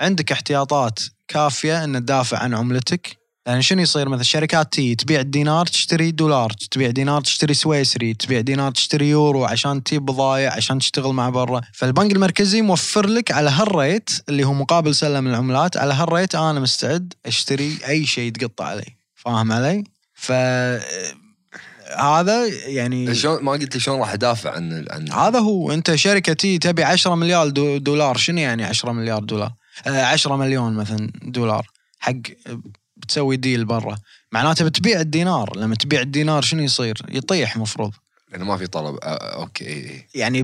[0.00, 3.26] عندك احتياطات كافية إن تدافع عن عملتك.
[3.46, 8.40] لأن شنو يصير؟ مثلا الشركات تي تبيع الدينار تشتري دولار تبيع دينار تشتري سويسري تبيع
[8.40, 11.60] دينار تشتري يورو عشان تجيب بضايع عشان تشتغل مع برا.
[11.72, 15.76] فالبنك المركزي موفر لك على هال rate اللي هو مقابل سلم العملات.
[15.76, 18.96] على هال rate أنا مستعد أشتري أي شيء تقطه علي.
[19.14, 19.84] فاهم علي؟
[20.16, 20.32] ف
[21.98, 25.72] هذا يعني شلون ما قلت لي شلون راح أدافع عن عن هذا هو.
[25.72, 28.16] أنت شركة تي تبي 10 مليار دو- دولار.
[28.16, 29.52] شنو يعني 10 مليار دولار؟
[29.86, 31.66] آه 10 مليون مثلا دولار.
[31.98, 32.12] حق
[32.96, 33.96] بتسوي deal برا.
[34.32, 35.56] معناته بتبيع الدينار.
[35.56, 37.92] لما تبيع الدينار شنو يصير؟ يطيح مفروض.
[38.32, 38.98] لأنه ما في طلب.
[39.02, 39.64] آه، okay.
[39.64, 40.06] إيه، إيه.
[40.14, 40.42] يعني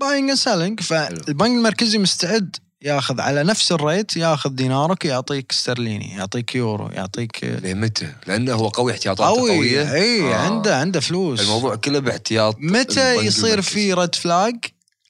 [0.00, 6.10] buying and selling فالبنك المركزي مستعد ياخذ على نفس ال rate ياخذ دينارك يعطيك استرليني
[6.10, 10.36] يعطيك يورو يعطيك متى؟ لأنه هو قوي احتياطاته قوي قوية إي آه.
[10.36, 13.62] عنده عنده فلوس الموضوع كله باحتياط متى يصير.
[13.62, 14.56] في red flag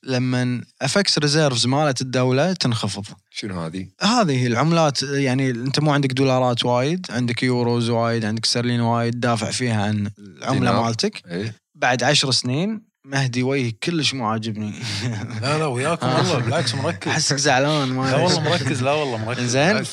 [0.03, 6.65] لما FX reserves مالت الدولة تنخفض شنو هذه؟ هذه العملات يعني أنت مو عندك دولارات
[6.65, 10.83] وايد عندك يوروز وايد عندك استرلين وايد دافع فيها عن العملة دينار.
[10.85, 14.73] مالتك إيه بعد عشر سنين مهدي وجهك كلش مو عاجبني.
[15.43, 17.09] لا لا وياكم والله بالعكس مركز.
[17.09, 19.43] احسك زعلان ما لا والله مركز لا والله مركز.
[19.43, 19.89] زين بالعكس.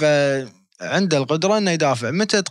[0.80, 2.12] فعنده القدرة إنه يدافع.
[2.12, 2.42] متى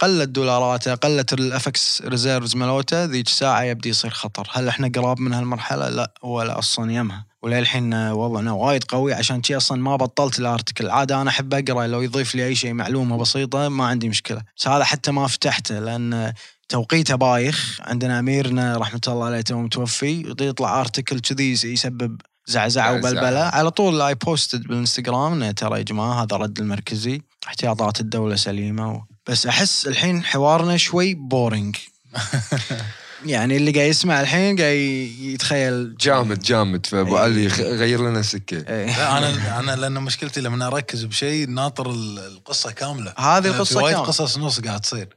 [0.00, 4.48] قلت دولاراته قلت ال FX reserves مالته ذيك الساعة يبدي يصير خطر.
[4.52, 7.26] هل إحنا قراب من هالمرحلة؟ لا ولا أصلا يمها.
[7.42, 11.54] وللحين والله أنا وايد قوي عشان شي أصلا ما بطلت ال article عادة أنا أحب
[11.54, 14.42] أقرأ لو يضيف لي أي شيء معلومة بسيطة ما عندي مشكلة.
[14.56, 16.32] بس هذا حتى ما فتحته لأن
[16.70, 22.92] توقيته بايخ عندنا أميرنا رحمة الله عليه تو متوفي يطلع article كذي يسبب زعزعة.
[22.94, 28.36] وبلبلة على طول I posted بالإنستغرام إنه ترى يا جماعة هذا رد المركزي احتياطات الدولة
[28.36, 29.00] سليمة و...
[29.28, 31.76] بس أحس الحين حوارنا شوي boring
[33.26, 34.74] يعني اللي قاعد يسمع الحين قاعد
[35.20, 37.22] يتخيل جامد جامد فأبو إيه.
[37.22, 38.98] علي خ- غير لنا سكة إيه.
[38.98, 43.84] لا أنا أنا لأن مشكلتي لما أركز بشيء ناطر ال- القصة كاملة هذه القصة في
[43.84, 43.96] وايد.
[43.96, 45.08] قصص نص قاعد تصير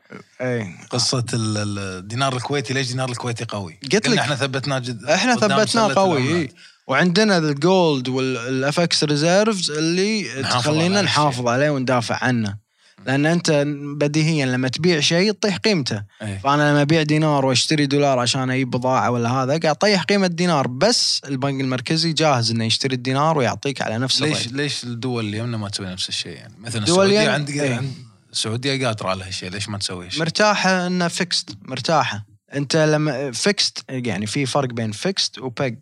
[0.42, 4.18] إيه قصة ال- ال- الدينار الكويتي ليش الدينار الكويتي قوي؟ قلت لك.
[4.20, 6.50] إحنا ثبتناه جد إحنا ثبتناه قوي.
[6.88, 12.62] وعندنا ال gold وال FX reserves اللي تخلينا نحافظ عليه وندافع عنه
[13.06, 13.63] لأن أنت
[13.97, 16.38] بديهيا لما تبيع شيء تطيح قيمته إيه.
[16.38, 20.67] فأنا لما أبيع دينار وأشتري دولار عشان أجيب بضاعة ولا هذا قاعد أطيح قيمة الدينار
[20.67, 24.54] بس البنك المركزي جاهز إنه يشتري الدينار ويعطيك على نفس ليش ال rate.
[24.53, 27.58] ليش الدول اللي يمنا ما تسوي نفس الشيء يعني مثلا السعودية اليم- عندك.
[27.60, 27.91] عند
[28.32, 33.86] السعودية قادره على هالشيء ليش ما تسوي هالشيء؟ مرتاحة انه fixed مرتاحة أنت لما fixed
[33.89, 35.76] يعني في فرق بين fixed و peg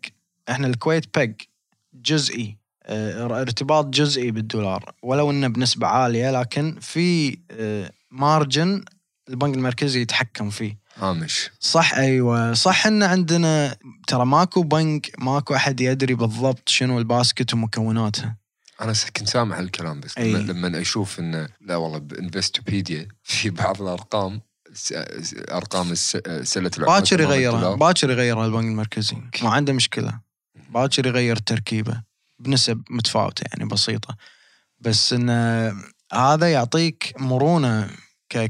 [0.50, 1.32] إحنا الكويت peg
[1.94, 8.84] جزئي ارتباط جزئي بالدولار ولو إنه بنسبة عالية لكن في آه، margin
[9.28, 10.82] البنك المركزي يتحكم فيه.
[10.96, 12.52] هامش صح أيوه.
[12.52, 18.36] صح ان عندنا ترى ماكو بنك ماكو أحد يدري بالضبط شنو ال basket ومكوناتها.
[18.80, 20.32] أنا كنت سامع هالكلام بس أي.
[20.32, 24.40] لما, أشوف إنه لا والله ب Investopedia في بعض الأرقام
[25.50, 27.74] أرقام سلة العملات باكر يغيرها.
[27.76, 29.16] باكر يغيرها البنك المركزي.
[29.42, 30.20] ما عنده مشكلة.
[30.70, 32.02] باكر يغير التركيبه
[32.42, 34.16] بنسب متفاوتة يعني بسيطة
[34.80, 35.30] بس إن
[36.12, 37.90] هذا يعطيك مرونة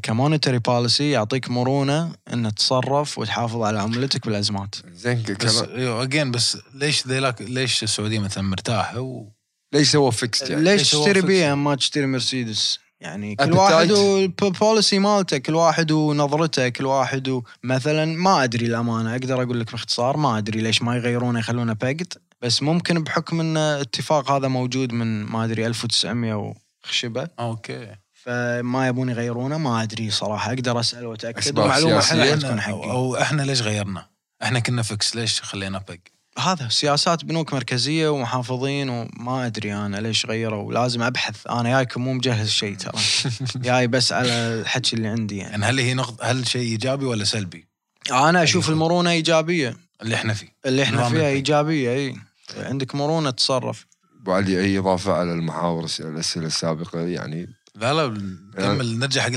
[0.03, 6.59] ك monetary policy يعطيك مرونة إن تتصرف وتحافظ على عملتك بالأزمات زين بس again بس
[6.75, 9.29] ليش ذيلاك ليش السعودية مثلا مرتاحة و...
[9.73, 13.53] ليش سووا fixed يعني؟ ليش تشتري fix؟ BM ما تشتري مرسيدس يعني كل.
[13.53, 19.61] واحد وال policy مالته كل واحد ونظرته كل واحد مثلا ما أدري الأمانة أقدر أقول
[19.61, 22.12] لك باختصار ما أدري ليش ما يغيرونه يخلونه pegged
[22.43, 29.09] بس ممكن بحكم إن اتفاق هذا موجود من ما أدري 1900 وخشبة okay فما يبون
[29.09, 33.43] يغيرونه ما أدري صراحة أقدر أسأل وأتأكد سياسية؟ حلوة إحنا تكون أو, حقي أو إحنا
[33.43, 34.07] ليش غيرنا؟
[34.43, 36.01] إحنا كنا fix ليش خلينا peg؟
[36.39, 42.13] هذا سياسات بنوك مركزية ومحافظين وما أدري أنا ليش غيروا لازم أبحث أنا جايكم مو
[42.13, 43.01] مجهز شيء ترى
[43.67, 47.25] جاي بس على الحكي اللي عندي يعني يعني هل هي نقطة هل شيء إيجابي ولا
[47.25, 47.67] سلبي؟
[48.11, 48.69] أنا أشوف.
[48.69, 51.29] المرونة إيجابية اللي إحنا فيه اللي إحنا فيها.
[51.29, 52.17] إيجابية إي
[52.57, 53.87] عندك مرونة تتصرف
[54.21, 57.49] ابو علي اي إضافة على المحاور الأسئلة السابقة يعني.
[57.75, 58.09] لا لا
[58.55, 59.31] نكمل نرجع حق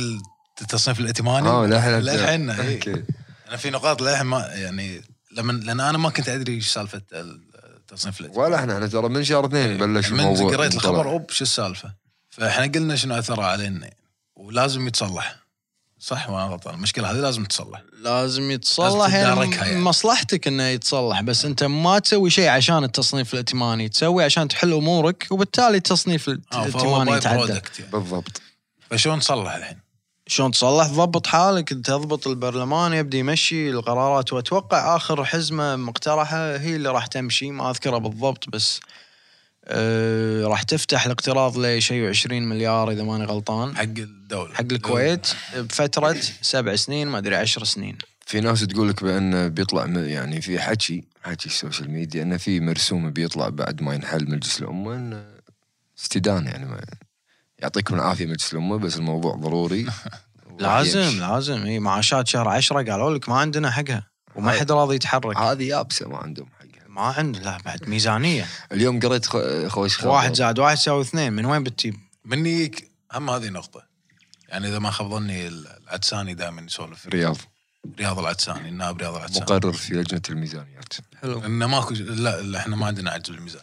[0.62, 1.48] التصنيف الائتماني.
[1.48, 2.00] آه لا إحنا.
[2.00, 2.76] للحين إيه.
[2.76, 3.04] أوكي.
[3.48, 5.02] أنا في نقاط للحين ما يعني
[5.32, 8.48] لما لأن أنا ما كنت أدري إيش سالفة التصنيف الائتماني.
[8.48, 10.74] ولا إحنا إحنا ترى من شهر اثنين بلش من الموضوع قريت.
[10.74, 11.94] الخبر أوب شو السالفة؟
[12.30, 13.82] فإحنا قلنا شنو أثره علينا.
[13.82, 13.98] يعني.
[14.36, 15.45] ولازم يتصلح.
[16.06, 19.80] صح وأنا غلطان المشكلة هذه لازم تصلح لازم يتصلح لازم يعني, يعني.
[19.80, 25.28] مصلحتك إنه يتصلح بس أنت ما تسوي شيء عشان التصنيف الائتماني تسوي عشان تحل أمورك
[25.32, 27.92] وبالتالي التصنيف فهو الائتماني باي يتعدى يعني.
[27.92, 28.42] بالضبط
[28.90, 29.78] فشلون نصلح الحين؟
[30.28, 36.90] شلون تصلح تضبط حالك تضبط البرلمان يبدي يمشي القرارات وأتوقع آخر حزمة مقترحة هي اللي
[36.90, 38.80] راح تمشي ما أذكرها بالضبط بس
[39.68, 43.76] آه راح تفتح الاقتراض لشيء 20 مليار إذا ماني غلطان.
[43.76, 44.54] حق الدولة.
[44.54, 45.28] حق الكويت.
[45.56, 47.98] بفترة سبع سنين ما أدري عشر سنين.
[48.26, 53.10] في ناس تقول لك بأن بيطلع يعني في حكي حكي السوشيال ميديا أنه في مرسوم
[53.10, 55.26] بيطلع بعد ما ينحل مجلس الأمة انه
[56.00, 56.82] استدانه يعني ما
[57.60, 59.86] يعطيكم العافية مجلس الأمة بس الموضوع ضروري.
[60.60, 61.20] لازم يمشي.
[61.20, 61.64] لازم.
[61.66, 65.38] إي معاشات شهر 10 قالوا لك ما عندنا حقها وما حد راضي يتحرك.
[65.38, 66.65] هذه يابسة ما عندهم حقها
[66.96, 68.48] ما عند لا بعد ميزانية.
[68.72, 70.08] اليوم قريت خو- خوش خبر.
[70.10, 72.72] واحد زائد واحد يساوي اثنين من وين بتجيب؟ مني
[73.14, 73.84] هم هذه نقطة.
[74.50, 77.08] يعني إذا ما خاب ظني العدساني دائما يسولف.
[77.08, 77.38] رياض.
[78.00, 80.94] رياض العدساني النائب رياض العدساني مقرر في لجنة الميزانيات.
[81.22, 81.46] حلو.
[81.46, 83.62] إنه ماكو لا, لا إحنا ما عندنا عجز بالميزان.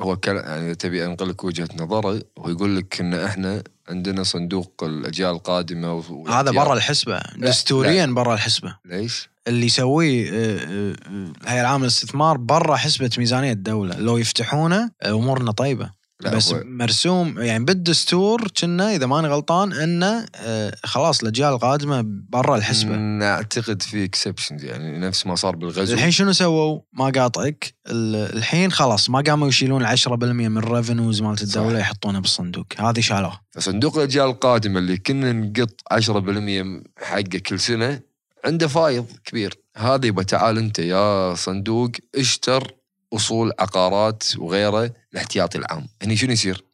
[0.00, 0.36] هو كل...
[0.36, 5.94] يعني تبي انقل لك وجهة نظره هو يقول لك إن إحنا عندنا صندوق الأجيال القادمة
[5.94, 6.28] و...
[6.28, 7.20] هذا برا الحسبة.
[7.36, 8.76] دستوريا برا الحسبة.
[8.84, 13.98] ليش؟ اللي يسويه آه، آه، آه، الهيئه العامه للاستثمار برا حسبة ميزانية الدولة.
[13.98, 15.98] لو يفتحونه آه، أمورنا طيبة.
[16.24, 16.62] بس هو...
[16.64, 22.94] مرسوم يعني بالدستور كنا إذا ماني غلطان إنه آه، خلاص الأجيال القادمة برا الحسبة.
[23.24, 25.94] أعتقد في exceptions يعني نفس ما صار بالغزو.
[25.94, 27.74] الحين شنو سووا؟ ما قاطعك.
[27.90, 30.08] ال- الحين خلاص ما قاموا يشيلون 10%
[30.48, 31.80] من ال revenues مالت الدولة صح.
[31.80, 32.66] يحطونها بالصندوق.
[32.78, 38.00] هذه شالوه فصندوق الأجيال القادمة اللي كنا نقط 10% حقه كل سنة
[38.44, 42.74] عنده فايض كبير هذا يبقى تعال انت يا صندوق اشتر
[43.12, 46.64] اصول عقارات وغيره الاحتياطي العام هني شنو يصير؟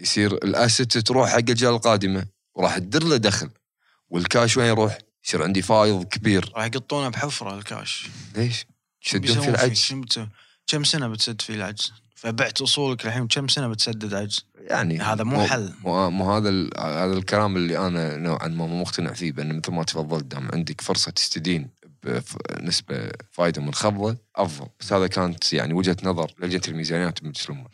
[0.00, 3.50] يصير الأسيت تروح حق الاجيال القادمة وراح تدر له دخل
[4.10, 8.66] والكاش وين يروح؟ يصير عندي فايض كبير راح يقطونه بحفرة الكاش ليش؟
[9.00, 9.94] شو يسدون في؟ العجز؟
[10.66, 11.92] كم سنة بتسد فيه العجز؟
[12.22, 15.72] فبعت اصولك الحين كم سنة بتسدد عجز؟ يعني هذا مو حل.
[15.84, 19.82] مو, مو هذا هذا الكلام اللي أنا نوعا ما مو مقتنع فيه بأن مثل ما
[19.84, 21.70] تفضلت دام عندك فرصة تستدين
[22.02, 24.68] بنسبه فائده منخفضه أفضل.
[24.80, 27.66] بس هذا كانت يعني وجهة نظر لجنة الميزانيات ومجلس الامه.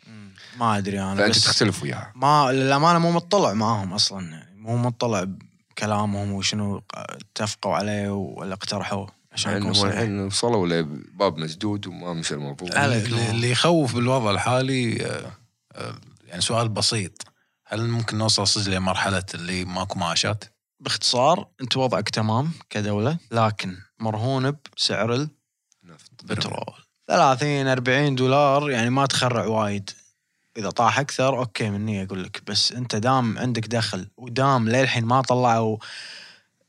[0.57, 2.13] ما أدري أنا فأنت بس تختلف وياها.
[2.15, 5.25] ما للأمانة مو مطلع معاهم أصلا يعني مو مطلع
[5.69, 9.18] بكلامهم وشنو اتفقوا عليه ولا اقترحوه.
[9.31, 12.69] عشان هم الحين وصلوا لباب مسدود وما مشى الموضوع.
[13.29, 15.31] اللي يخوف بالوضع الحالي آه،
[15.75, 15.95] آه،
[16.27, 17.23] يعني سؤال بسيط
[17.65, 20.43] هل ممكن نوصل صدق لمرحلة اللي ماكو معاشات؟
[20.79, 25.27] باختصار أنت وضعك تمام كدولة لكن مرهون بسعر
[25.83, 26.11] نفط.
[26.21, 26.73] البترول
[27.07, 29.89] 30 40 دولار يعني ما تخرع وايد
[30.57, 35.21] إذا طاح أكثر أوكي مني أقول لك بس أنت دام عندك دخل ودام للحين ما
[35.21, 35.77] طلعوا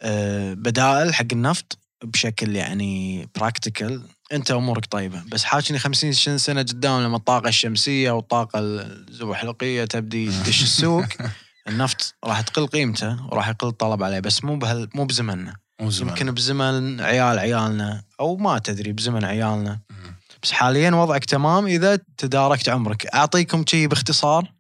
[0.03, 5.23] آه، بدائل حق النفط بشكل يعني براكتيكال أنت أمورك طيبة.
[5.33, 11.05] بس حاجني 50 شن- سنة قدام لما الطاقة الشمسية والطاقة الزبحلقيه تبدي تدش السوق
[11.69, 14.21] النفط راح تقل قيمته وراح يقل الطلب عليه.
[14.21, 15.57] بس مو بهال مو بزمننا.
[15.81, 19.81] يمكن بزمن عيال عيالنا أو ما تدري بزمن عيالنا.
[20.43, 23.07] بس حاليا وضعك تمام إذا تداركت عمرك.
[23.07, 24.53] أعطيكم شيء باختصار.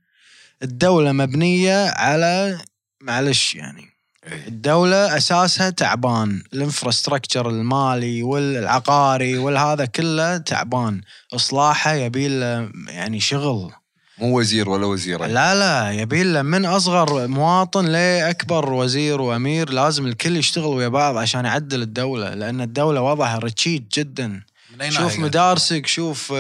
[0.62, 2.58] الدولة مبنية على
[3.02, 3.88] معلش يعني.
[4.26, 6.42] الدولة أساسها تعبان.
[6.52, 11.00] الإنفراستراكشر المالي والعقاري والهذا كله تعبان.
[11.34, 13.72] إصلاحه يبي له يعني شغل.
[14.18, 20.06] مو وزير ولا وزيرين لا لا يبي له من أصغر مواطن لأكبر وزير وأمير لازم
[20.06, 24.42] الكل يشتغل ويا بعض عشان يعدل الدولة لأن الدولة وضعها رشيد جدا.
[24.88, 26.32] شوف؟ مدارسك شوف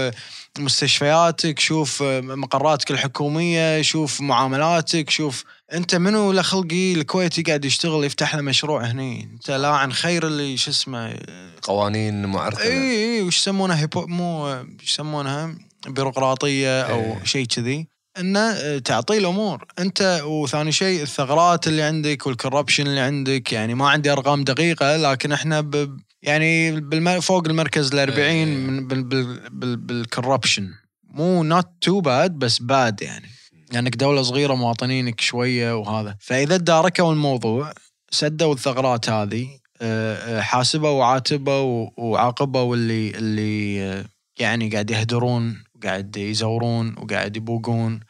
[0.58, 8.04] مستشفياتك شوف آه، مقراتك الحكومية شوف معاملاتك شوف أنت منو له خلقي الكويتي قاعد يشتغل
[8.04, 11.16] يفتح له مشروع هني؟ أنت لا عن خير اللي شو اسمه
[11.62, 12.62] قوانين معرقلة.
[12.62, 15.54] إي إي وش يسمونها هيبو مو آه، وش يسمونها؟
[15.86, 17.24] بيروقراطية أو إيه.
[17.24, 17.88] شيء كذي.
[18.18, 19.64] إنه آه، تعطيه الأمور.
[19.78, 24.96] أنت وثاني شيء الثغرات اللي عندك وال corruption اللي عندك يعني ما عندي أرقام دقيقة
[24.96, 27.20] لكن إحنا ب يعني.
[27.20, 28.44] فوق المركز ال 40 إيه.
[28.44, 29.04] من بال...
[29.04, 29.50] بال...
[29.50, 29.76] بال...
[29.76, 30.70] بال corruption
[31.04, 33.28] مو not too bad بس bad يعني
[33.72, 37.72] لأنك دولة صغيرة مواطنينك شوية وهذا فإذا تداركوا الموضوع
[38.10, 39.48] سدوا الثغرات هذه
[39.82, 44.04] آه، آه، حاسبوا وعاتبوا وعاقبوا اللي اللي آه،
[44.38, 48.00] يعني قاعد يهدرون وقاعد يزورون وقاعد يبوقون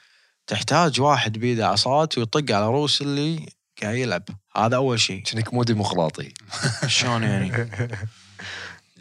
[0.47, 3.47] تحتاج واحد بيده عصات ويطق على روس اللي
[3.83, 4.22] قاعد يلعب.
[4.57, 5.22] هذا أول شيء.
[5.22, 6.33] كأنك مو ديمقراطي
[6.87, 7.49] شلون يعني؟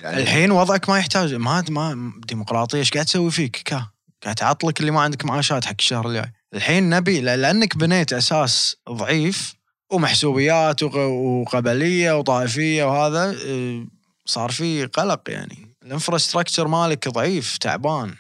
[0.02, 1.34] يعني الحين وضعك ما يحتاج.
[1.34, 3.88] ما ما ديمقراطية إيش قاعد تسوي فيك؟ كا.
[4.24, 6.32] قاعد تعطلك اللي ما عندك معاشات حق الشهر الجاي.
[6.54, 9.54] الحين نبي لأنك بنيت أساس ضعيف
[9.92, 13.86] ومحسوبيات وق- وقبلية وطائفية وهذا آه،
[14.26, 15.76] صار في قلق يعني.
[15.84, 18.16] الإنفراستراكشر مالك ضعيف تعبان.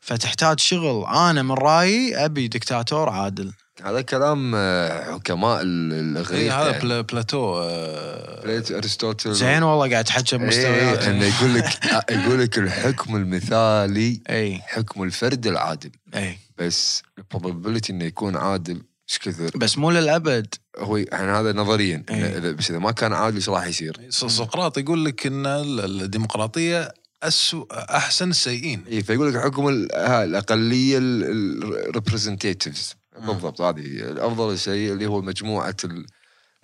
[0.00, 1.06] فتحتاج شغل.
[1.06, 3.52] أنا من رأيي أبي دكتاتور عادل.
[3.84, 6.82] هذا كلام آه، حكماء ال- إيه الاغريق هذا يعني.
[6.82, 11.68] بلا- بلاتو آه، بليت ارسطوطل زين والله قاعد تحكي بمستويات إيه إنه يقول لك
[12.10, 14.58] يقول لك الحكم المثالي إي.
[14.66, 15.90] حكم الفرد العادل.
[16.14, 16.38] إي.
[16.58, 20.54] بس ال probability إنه يكون عادل إيش كثر؟ بس مو للأبد.
[20.78, 22.40] هو يعني هذا نظريا إيه.
[22.40, 26.92] إذا- بس إذا ما كان عادل إيش راح يصير؟ سقراط يقول لك إن ال- الديمقراطية
[27.22, 32.94] أسوأ أحسن السيئين إي فيقول لك حكم الأقلية ال representatives
[33.26, 36.06] بالضبط هذه أفضل شيء اللي هو مجموعة ال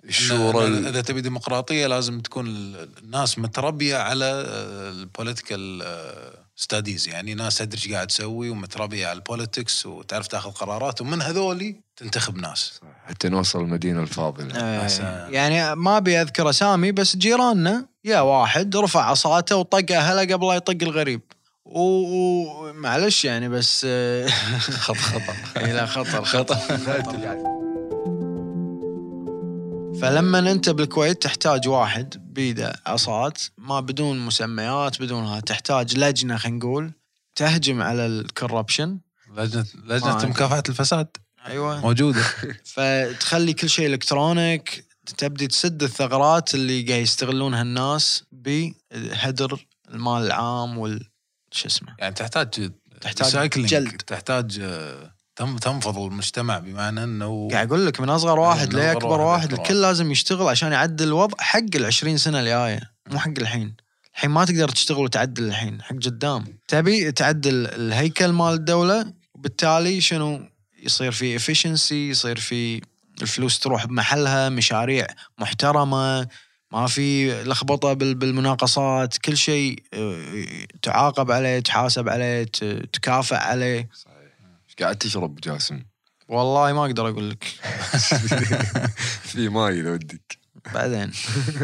[0.05, 4.25] الشورى إذا تبي ديمقراطية لازم تكون ال- الناس متربية على
[4.91, 5.83] ال political
[6.55, 11.21] studies يعني ناس تدري إيش قاعد تسوي ومتربية على ال politics وتعرف تاخذ قرارات ومن
[11.21, 12.79] هذولي تنتخب ناس.
[13.05, 14.81] حتى نوصل المدينة الفاضلة.
[14.81, 15.03] أحسن.
[15.29, 20.53] يعني ما أبي أذكر أسامي بس جيراننا يا واحد رفع عصاته وطقها هلا قبل لا
[20.53, 21.21] يطق الغريب.
[21.69, 23.87] ومعلش يعني بس
[24.85, 26.55] خط خطر إيه، لا خطر خطر
[30.01, 36.91] فلما انت بالكويت تحتاج واحد بيده عصات ما بدون مسميات بدونها تحتاج لجنة خلينا نقول
[37.35, 38.99] تهجم على ال corruption
[39.37, 40.25] لجنة لجنة.
[40.25, 41.07] مكافحة الفساد.
[41.47, 41.81] أيوه.
[41.81, 42.23] موجودة.
[42.73, 44.85] فتخلي كل شيء electronic
[45.17, 51.07] تبدي تسد الثغرات اللي قاعد يستغلونها الناس بهدر المال العام وال
[51.57, 51.95] شو اسمه.
[51.99, 54.01] يعني تحتاج تحتاج جلد.
[54.01, 59.21] تحتاج آه، تم تنفض المجتمع بمعنى إنه قاعد أقول لك من أصغر واحد لأكبر واحد
[59.21, 61.35] واحد الكل لازم يشتغل عشان يعدل الوضع.
[61.39, 63.75] حق ال 20 سنة الجاية مو حق الحين.
[64.15, 66.57] الحين ما تقدر تشتغل وتعدل الحين حق قدام.
[66.67, 70.49] تبي تعدل الهيكل مال الدولة وبالتالي شنو؟
[70.83, 72.81] يصير في efficiency يصير في
[73.21, 76.27] الفلوس تروح بمحلها مشاريع محترمة
[76.71, 80.45] ما في لخبطة بال- بالمناقصات كل شيء آه،
[80.81, 82.43] تعاقب عليه تحاسب عليه
[82.93, 83.89] تكافئ عليه.
[84.69, 85.83] إيش قاعد تشرب جاسم؟
[86.27, 87.43] والله ما أقدر أقول لك.
[89.31, 90.37] في ماي إذا ودك.
[90.73, 91.11] بعدين.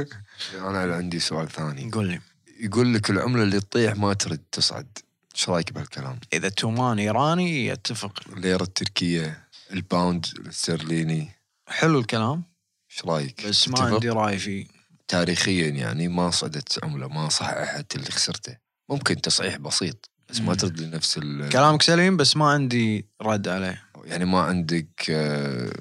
[0.68, 1.92] أنا عندي سؤال ثاني.
[1.92, 2.20] قول لي.
[2.60, 4.98] يقول لك العملة اللي تطيح ما ترد تصعد.
[5.36, 8.20] إيش رأيك بهالكلام؟ إذا تومان إيراني يتفق.
[8.30, 11.30] الليرة التركية الباوند الاسترليني
[11.68, 12.44] حلو الكلام.
[12.92, 14.66] إيش رأيك؟ بس ما؟ عندي رأي فيه.
[15.14, 18.58] تاريخيا يعني ما صعدت عملة ما صححت اللي خسرته.
[18.90, 20.56] ممكن تصحيح بسيط بس ما.
[20.56, 23.84] ترد لنفس ال كلامك سليم بس ما عندي رد عليه.
[24.06, 25.74] يعني ما عندك آه،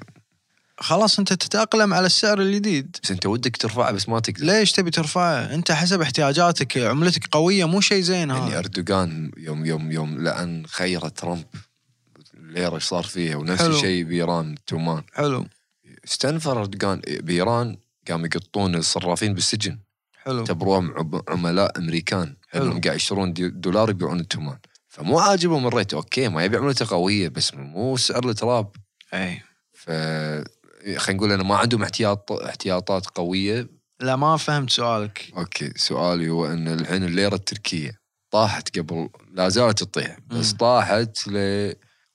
[0.77, 2.97] خلاص أنت تتأقلم على السعر الجديد.
[3.03, 4.45] بس أنت ودك ترفعه بس ما تقدر.
[4.45, 9.65] ليش تبي ترفعه؟ أنت حسب احتياجاتك عملتك قوية مو شيء زين يعني هذا أردوغان يوم
[9.65, 11.45] يوم يوم لأن خير ترامب
[12.33, 13.61] الليره إيش صار فيها ونفس.
[13.61, 15.03] الشيء بإيران تومان.
[15.13, 15.45] حلو.
[16.05, 17.77] استنفر أردوغان بإيران
[18.09, 19.79] قام يقطون الصرافين بالسجن.
[20.17, 20.39] حلو.
[20.39, 22.35] اعتبروهم عملاء أمريكان.
[22.49, 22.63] حلو.
[22.63, 25.93] لانهم قاعد يشترون دولار يبيعون التومان فمو عاجبهم ال rate.
[25.93, 28.71] أوكي ما يبي عملته قويه بس مو سعر التراب.
[29.13, 29.41] أي.
[29.73, 29.89] ف
[30.97, 33.67] خلينا نقول أنا ما عندهم احتياط احتياطات قوية.
[33.99, 35.31] لا ما فهمت سؤالك.
[35.37, 37.99] أوكي سؤالي هو أن الحين الليرة التركية
[38.31, 40.57] طاحت قبل لا زالت تطيح بس مم.
[40.57, 41.37] طاحت ل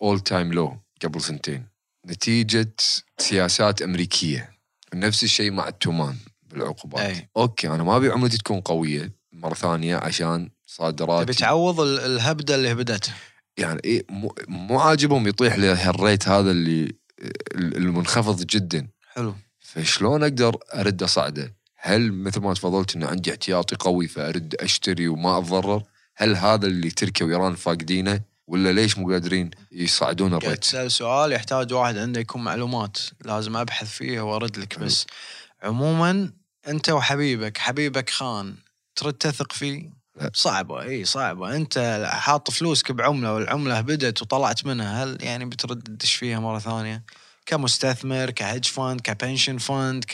[0.02, 1.66] all time low قبل سنتين.
[2.06, 2.74] نتيجة
[3.18, 4.57] سياسات أمريكية.
[4.94, 6.16] نفس الشيء مع التومان
[6.50, 7.28] بالعقوبات أي.
[7.36, 12.54] أوكي أنا ما أبي عملتي تكون قوية مرة ثانية عشان تبي صادرات تعوض ال- الهبدة
[12.54, 13.12] اللي هبدته
[13.56, 16.92] يعني إيه مو, مو عاجبهم يطيح لهال rate هذا اللي
[17.54, 24.08] المنخفض جدا حلو فشلون أقدر أرد أصعده؟ هل مثل ما تفضلت إنه عندي احتياطي قوي
[24.08, 25.82] فأرد أشتري وما أتضرر؟
[26.16, 31.72] هل هذا اللي تركيا وإيران فاقدينه؟ ولا ليش مو قادرين يصعدون الريت؟ تسأل سؤال يحتاج
[31.72, 34.78] واحد عنده يكون معلومات لازم أبحث فيها وأرد لك.
[34.78, 35.06] بس
[35.62, 36.32] عموما
[36.68, 38.54] أنت وحبيبك حبيبك خان
[38.96, 39.90] ترد تثق فيه
[40.20, 40.30] لا.
[40.34, 46.14] صعبة إي صعبة أنت حاط فلوسك بعملة والعملة بدت وطلعت منها هل يعني بترد تدش
[46.14, 47.04] فيها مرة ثانية
[47.46, 50.04] كمستثمر ك hedge fund ك pension fund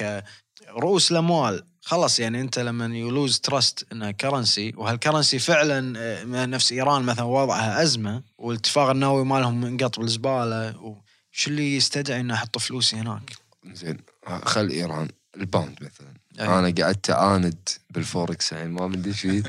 [0.70, 6.46] كرؤوس الأموال خلاص يعني أنت لما ي lose trust انها currency وهال currency فعلا آه،
[6.46, 12.58] نفس إيران مثلا وضعها أزمة والاتفاق النووي مالهم منقط بالزباله وش اللي يستدعي اني أحط
[12.58, 13.32] فلوسي هناك؟
[13.72, 13.96] زين
[14.44, 16.14] خل إيران الباوند مثلا.
[16.40, 16.58] أي.
[16.58, 19.42] أنا قعدت أعاند بالفوركس الحين ما إيش فيه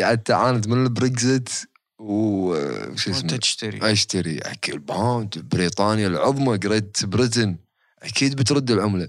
[0.00, 1.68] قعدت أعاند من البريكزت
[1.98, 3.92] وش اسمه؟ تشتري.
[3.92, 4.38] أشتري.
[4.38, 7.56] أكيد الباوند بريطانيا العظمى Great Britain.
[8.02, 9.08] أكيد بترد العملة.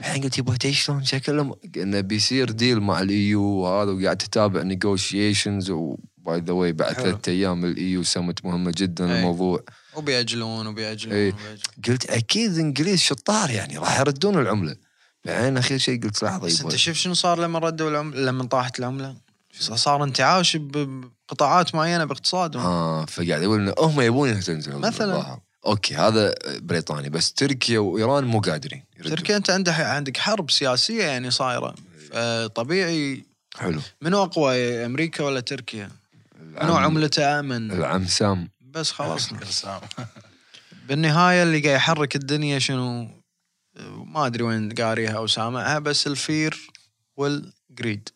[0.00, 4.62] الحين قلت يبا تدري شلون شكلهم إنه بيصير deal مع ال EU وهذا وقاعد تتابع
[4.62, 7.04] negotiations و by the way بعد حلو.
[7.04, 9.18] ثلاثة أيام الايو سمت مهمة جدا أي.
[9.18, 11.28] الموضوع وبيأجلون وبيأجلون, أي.
[11.28, 11.58] وبيأجلون.
[11.88, 14.76] قلت أكيد الانجليز شطار يعني راح يردون العملة
[15.24, 18.44] بعدين أخير شيء قلت لحظه بس يبا أنت شوف شنو صار لما ردوا العمله لما
[18.44, 19.16] طاحت العملة
[19.60, 25.40] صار انتعاش بقطاعات معينة باقتصادهم آه فقاعد يقول إنه هم يبون تنزل مثلاً.
[25.66, 29.16] أوكي هذا بريطانيا بس تركيا وإيران مو قادرين يردون.
[29.16, 31.74] تركيا أنت عندك عندك حرب سياسية يعني صايرة
[32.10, 33.24] فطبيعي
[33.56, 35.90] حلو منو أقوى أمريكا ولا تركيا؟
[36.40, 39.28] منو عملته آمن؟ العم سام بس خلاص.
[40.88, 43.08] بالنهاية اللي قاعد يحرك الدنيا شنو؟
[43.86, 46.70] ما أدري وين قاريها أو سامعها بس ال fear
[47.16, 48.08] وال greed.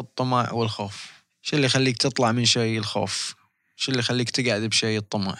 [0.00, 1.10] الطمع والخوف
[1.42, 3.34] شو اللي يخليك تطلع من شيء الخوف
[3.76, 5.36] شو اللي يخليك تقعد بشيء الطمع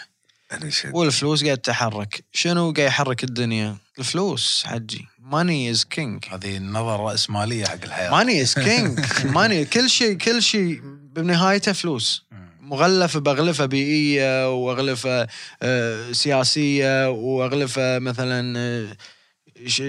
[0.93, 5.07] والفلوس قاعد تتحرك شنو قاعد يحرك الدنيا؟ الفلوس حجي.
[5.19, 8.11] money is king هذه النظرة الرأسمالية حق الحياة.
[8.11, 10.81] money is king money كل شيء كل شيء
[11.15, 12.25] بنهايته فلوس.
[12.61, 15.27] مغلفة باغلفه بيئية وأغلفة
[15.63, 18.97] آه، سياسية وأغلفة مثلا آه،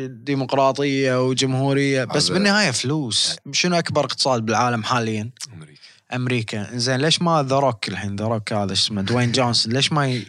[0.08, 2.04] ديمقراطية وجمهورية.
[2.04, 3.36] بس بالنهاية فلوس.
[3.52, 5.81] شنو أكبر اقتصاد بالعالم حاليا؟ أمريكا.
[6.14, 9.92] أمريكا زين ليش ما The Rock الحين The Rock هذا شو اسمه دوين جونسون ليش
[9.92, 10.26] ما ي...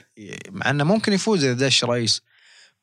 [0.50, 2.22] مع إنه ممكن يفوز إذا دش رئيس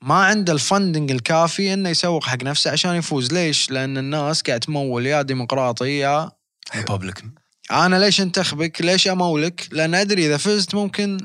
[0.01, 4.59] ما عنده ال funding الكافي إنه يسوق حق نفسه عشان يفوز ليش؟ لأن الناس قاعد
[4.59, 6.31] تمول يا ديمقراطي يا
[6.75, 7.31] Republican
[7.71, 11.17] أنا ليش أنتخبك؟ ليش أمولك؟ لأن أدري إذا فزت ممكن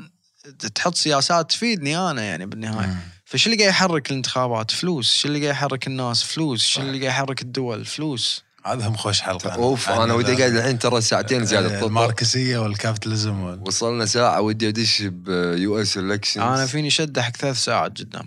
[0.75, 5.55] تحط سياسات تفيدني أنا يعني بالنهاية فش اللي قاعد يحرك الانتخابات؟ فلوس، شو اللي قاعد
[5.55, 8.45] يحرك الناس؟ فلوس، شو اللي قاعد يحرك الدول؟ فلوس.
[8.67, 9.55] هذا هم خوش حلقة.
[9.55, 13.61] أوف عن أنا ودي قاعد الحين ترى ساعتين زيادة تطلع الماركسية وال capitalism وال...
[13.67, 18.25] وصلنا ساعة ودي أدش ب US election أنا فيني شده حق ثلاث ساعات قدام.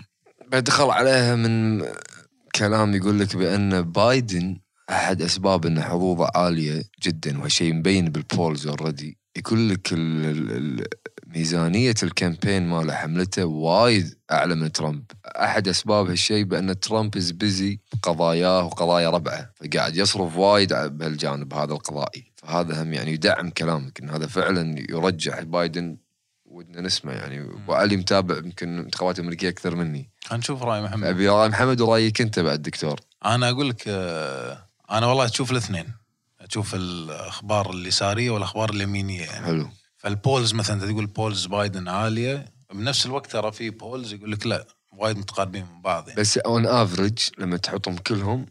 [0.52, 1.84] بدخل عليها من
[2.56, 4.60] كلام يقول لك بأن بايدن
[4.90, 10.52] أحد أسباب أن حظوظه عالية جدا وهالشيء مبين بال polls already يقول لك ال- ال-
[10.52, 10.88] ال-
[11.36, 15.04] ميزانية ال campaign ماله حملته وايد اعلى من ترامب.
[15.26, 21.74] أحد أسباب هالشيء بأن ترامب is busy بقضاياه وقضايا ربعه فقاعد يصرف وايد بهالجانب هذا
[21.74, 22.32] القضائي.
[22.36, 25.98] فهذا هم يعني يدعم كلامك إن هذا فعلا يرجح بايدن
[26.46, 27.42] ودنا نسمع يعني.
[27.42, 30.10] ابو علي متابع يمكن انتخابات أمريكية أكثر مني.
[30.24, 31.08] خلينا نشوف رأي محمد.
[31.08, 33.00] أبي رأي محمد ورأيك أنت بعد دكتور.
[33.26, 35.86] أنا أقول لك آه، أنا والله أشوف الاثنين.
[36.42, 39.46] أشوف الأخبار اليساريه والأخبار اليمينية يعني.
[39.46, 39.70] حلو.
[40.08, 44.48] فال polls مثلا انت تقول polls بايدن عالية بنفس الوقت ترى في polls يقول لك
[44.48, 46.22] لا وايد متقاربين من بعض يعني.
[46.22, 48.46] بس on average لما تحطهم كلهم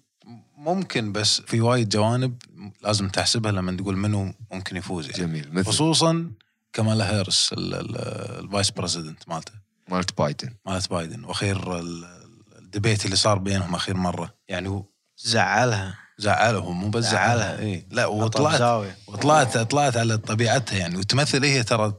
[0.59, 2.37] ممكن بس في وايد جوانب
[2.83, 5.19] لازم تحسبها لما تقول منو ممكن يفوز يعني.
[5.23, 6.31] جميل مثل خصوصا
[6.73, 7.97] كمالا هيرس ال- ال-
[8.45, 9.53] ال vice president مالته
[9.89, 12.05] مالت بايدن مالت بايدن وأخير ال-
[12.59, 14.85] ال debate اللي صار بينهم أخير مرة يعني هو
[15.19, 15.99] زعلها.
[16.19, 17.59] زعلهم مو بس زعلها.
[17.61, 18.87] اي لا وطلعت.
[19.07, 20.97] وطلعت طلعت على طبيعتها يعني.
[20.97, 21.95] وتمثل هي ترى؟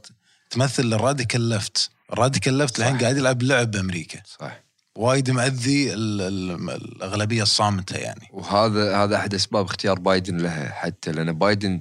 [0.50, 1.90] تمثل ال radical left.
[2.12, 4.22] ال radical left الحين قاعد يلعب لعب بأمريكا.
[4.40, 4.60] صح.
[4.96, 8.28] وايد مأذي ال- ال- الأغلبية الصامتة يعني.
[8.32, 11.80] وهذا هذا أحد أسباب اختيار بايدن لها حتى لأن بايدن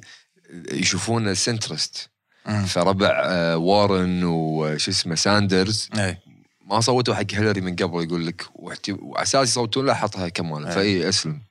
[0.71, 2.09] يشوفونه centrist
[2.67, 5.89] فربع آه، وارن وش اسمه ساندرز.
[5.97, 6.17] اي
[6.65, 10.65] ما صوتوا حق هيلاري من قبل يقول لك واحتي- واساس يصوتون له حطها كمالا.
[10.65, 10.71] أي.
[10.71, 11.41] فإي أسلم.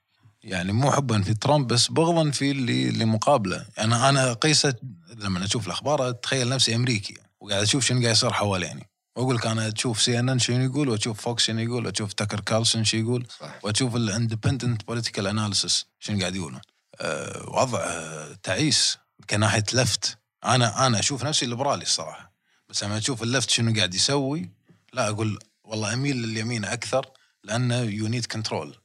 [0.47, 3.67] يعني مو حبا في ترامب بس بغضا في اللي اللي مقابله.
[3.77, 4.75] يعني أنا قيسة
[5.17, 8.87] لما أشوف الأخبار أتخيل نفسي أمريكي وقاعد أشوف شنو قاعد يصير حواليني.
[9.17, 12.41] وأقول لك أنا أشوف سي إن إن شنو يقول وأشوف فوكس شنو يقول وأشوف تاكر
[12.41, 13.27] كارلسون شنو يقول
[13.63, 16.61] وأشوف ال independent political analysis شنو قاعد يقولون.
[17.01, 18.99] أه وضع أه تعيس
[19.31, 22.33] كناحية left أنا أنا أشوف نفسي ليبرالي الصراحة.
[22.69, 24.51] بس لما أشوف ال left شنو قاعد يسوي
[24.93, 27.07] لا أقول والله أميل لليمين أكثر
[27.45, 28.77] لأنه you need control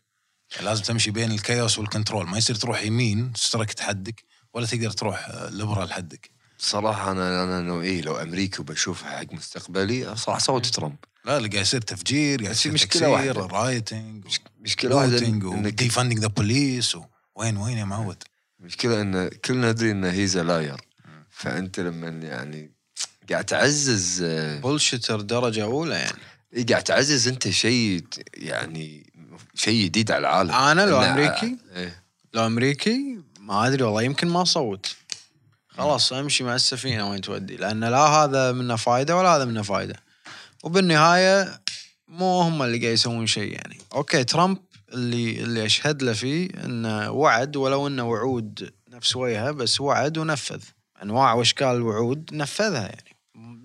[0.51, 2.27] يعني لازم تمشي بين ال chaos وال control.
[2.27, 4.23] ما يصير تروح يمين تشترك حدك
[4.53, 10.15] ولا تقدر تروح آه، liberal حدك صراحة أنا أنا نوعي لو أمريكا بشوفها حق مستقبلي
[10.15, 10.95] صراحة صوت ترامب.
[11.25, 13.57] لا اللي قاعد يصير تفجير قاعد يصير مشكلة تكسير واحدة.
[13.57, 14.25] rioting
[14.59, 16.97] مشكلة واحدة looting انك و defunding the police
[17.35, 18.23] وين وين يا معود؟
[18.59, 20.81] المشكلة إن كلنا ندري إن he's liar
[21.29, 22.71] فأنت لما يعني
[23.29, 26.17] قاعد تعزز آه، bullshitter درجة أولى يعني.
[26.53, 29.10] إيه قاعد تعزز أنت شيء يعني
[29.55, 32.03] شيء جديد على العالم أنا لو إن- أمريكي؟ إيه.
[32.33, 34.95] لو أمريكي ما أدري والله يمكن ما اصوت.
[35.69, 39.95] خلاص أمشي مع السفينة وين تودي لأن لا هذا منه فايدة ولا هذا منه فايدة.
[40.63, 41.61] وبالنهاية
[42.07, 43.77] مو هم اللي قاعد يسوون شيء يعني.
[43.93, 44.57] أوكي ترامب
[44.93, 50.61] اللي اللي أشهد له فيه إنه وعد ولو إنه وعود نفس وجهه بس وعد ونفذ.
[51.03, 53.15] أنواع وأشكال الوعود نفذها يعني.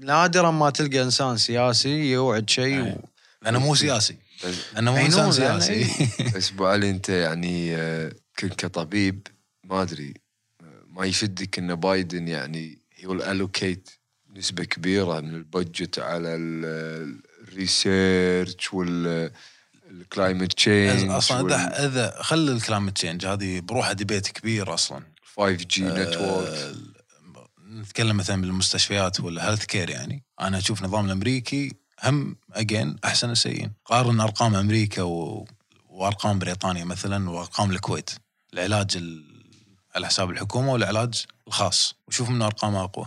[0.00, 3.08] نادرا ما تلقى إنسان سياسي يوعد شيء و...
[3.42, 6.08] لأنه مو سياسي بس, لأنه مو إنسان لأنه سياسي.
[6.36, 9.26] بس أبو علي أنت يعني آه، كنت كطبيب
[9.64, 10.14] ما أدري
[10.60, 13.90] آه، ما يشدك إن بايدن يعني هو ال allocate
[14.36, 22.22] نسبة كبيرة من ال budget على ال- ال research وال climate change أصلا إذا إذا
[22.22, 25.02] خلي ال climate change هذه بروحها debate كبير أصلا.
[25.36, 26.74] 5G network آه،
[27.68, 30.24] نتكلم مثلا بالمستشفيات ولا health care يعني.
[30.40, 31.72] أنا أشوف النظام الأمريكي
[32.04, 33.72] هم again أحسن السيئين.
[33.84, 35.46] قارن أرقام أمريكا و...
[35.88, 38.10] وأرقام بريطانيا مثلا وأرقام الكويت.
[38.54, 39.24] العلاج ال...
[39.94, 41.94] على حساب الحكومة والعلاج الخاص.
[42.08, 43.06] وشوف من أرقام أقوى.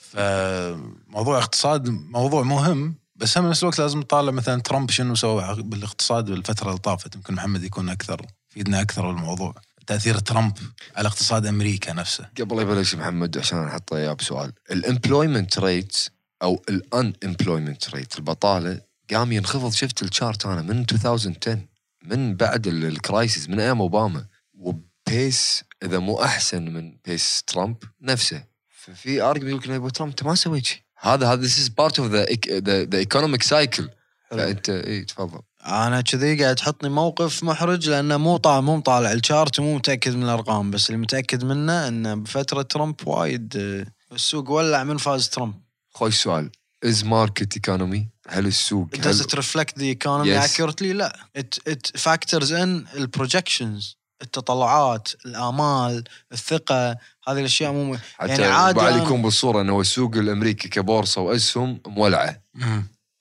[0.00, 6.24] فموضوع اقتصاد موضوع مهم بس هم نفس الوقت لازم نطالع مثلا ترامب شنو سوى بالاقتصاد
[6.24, 7.14] بالفترة اللي طافت.
[7.14, 9.54] يمكن محمد يكون أكثر يفيدنا أكثر بالموضوع
[9.86, 10.52] تأثير ترامب
[10.96, 12.28] على اقتصاد أمريكا نفسه.
[12.40, 15.96] قبل لا يبلش محمد عشان أحط اياه بسؤال ال employment rate
[16.42, 18.80] أو ال unemployment rate البطالة
[19.12, 19.72] قام ينخفض.
[19.72, 21.58] شفت ال chart أنا من 2010
[22.04, 24.26] من بعد ال- ال crisis من أيام أوباما.
[24.58, 28.44] و pace إذا مو أحسن من pace ترامب نفسه.
[28.68, 30.78] ففي argument يقول لك لا، أبو ترامب أنت ما سويت شيء.
[31.00, 31.48] هذا هذا
[31.80, 33.84] part of the ec- the, the economic cycle.
[34.30, 35.40] فأنت إي تفضل.
[35.66, 40.14] أنا كذي قاعد تحطني موقف محرج لأنه مو طالع مو طالع ال chart ومو متأكد
[40.14, 40.70] من الأرقام.
[40.70, 45.54] بس اللي متأكد منه انه بفترة ترامب وايد آه، السوق ولع من فاز ترامب.
[45.94, 46.50] خوش سؤال.
[46.84, 50.50] as market economy هل السوق Does هل it reflect the economy Yes.
[50.50, 51.16] accurately؟ لا.
[51.38, 56.90] It, it factors in ال projections التطلعات الآمال الثقة.
[57.28, 62.42] هذه الأشياء مو حتى يعني عادي بعد يكون بالصورة إنه السوق الأمريكي كبورصة وأسهم مولعة.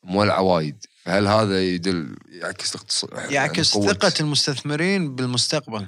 [0.03, 0.85] مولعة وايد.
[1.05, 5.87] فهل هذا يدل يعكس الاقتصاد يعكس يعني ثقة المستثمرين بالمستقبل؟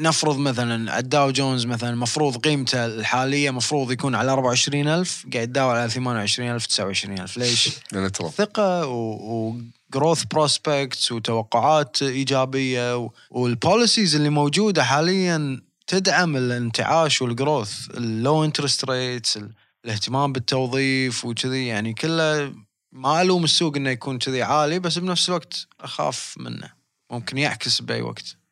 [0.00, 5.76] نفرض مثلا الداو جونز مثلا مفروض قيمته الحالية مفروض يكون على 24 ألف قاعد يداول
[5.76, 7.36] على 28 ألف 29 ألف.
[7.36, 8.30] ليش؟ لأن ترى.
[8.30, 17.90] ثقة و growth prospects وتوقعات إيجابية وال policies اللي موجودة حاليا تدعم الانتعاش وال growth
[17.90, 19.38] ال low interest rates
[19.84, 21.66] الاهتمام بالتوظيف وكذي.
[21.66, 22.52] يعني كله
[22.92, 26.70] ما ألوم السوق إنه يكون كذي عالي بس بنفس الوقت أخاف منه.
[27.10, 28.43] ممكن يعكس بأي وقت.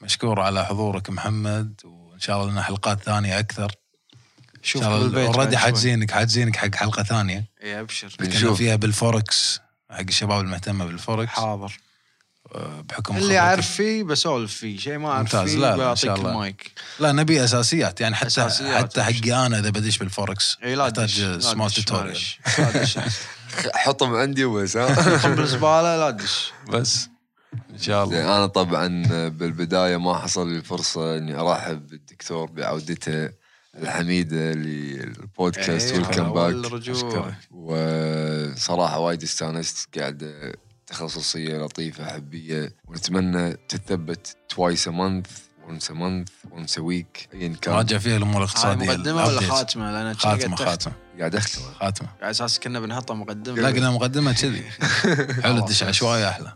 [0.00, 3.64] مشكور على حضورك محمد وإن شاء الله لنا حلقات ثانية أكثر
[4.56, 5.56] إن شوف already.
[5.56, 8.58] حاجزينك حاجزينك حق حلقة ثانية اي أبشر نتكلم بنشوف.
[8.58, 11.78] فيها بالفوركس حق الشباب المهتمة بالفوركس حاضر
[12.54, 13.38] آه، بحكم اللي.
[13.38, 15.50] أعرف فيه بسولف فيه شيء ما أعرف ممتاز.
[15.50, 16.30] فيه لا، بعطيك شاء الله.
[16.30, 19.02] المايك لا نبي أساسيات يعني حتى أساسيات، حتى.
[19.02, 22.18] حقي أنا إذا بدش بالفوركس اي لا أحتاج سمول تدش، tutorial.
[23.74, 27.08] حطهم عندي وبس ها بالزبالة لا تدش بس
[27.70, 28.88] إن شاء زين، الله أنا طبعا
[29.28, 33.30] بالبداية ما حصل لي الفرصه إني أرحب بالدكتور بعودته
[33.78, 37.34] الحميدة للبودكاست إيه، welcome back.
[37.50, 40.52] وصراحة وايد استانست قاعدة
[40.86, 45.26] تخصصية لطيفة حبية ونتمنى تثبت twice a month
[45.68, 47.74] once a month once a week ايا كان.
[47.74, 49.40] راجع فيها الأمور الاقتصادية مقدمة ولا.
[49.40, 50.92] خاتمة؟ لأن خاتمة خاتمة.
[51.18, 52.08] قاعد اختم خاتمة.
[52.22, 53.56] على أساس كنا بنحطها مقدمة.
[53.60, 54.64] لا قلنا مقدمة كذي.
[55.44, 56.52] حلو تدش عشوائي أحلى.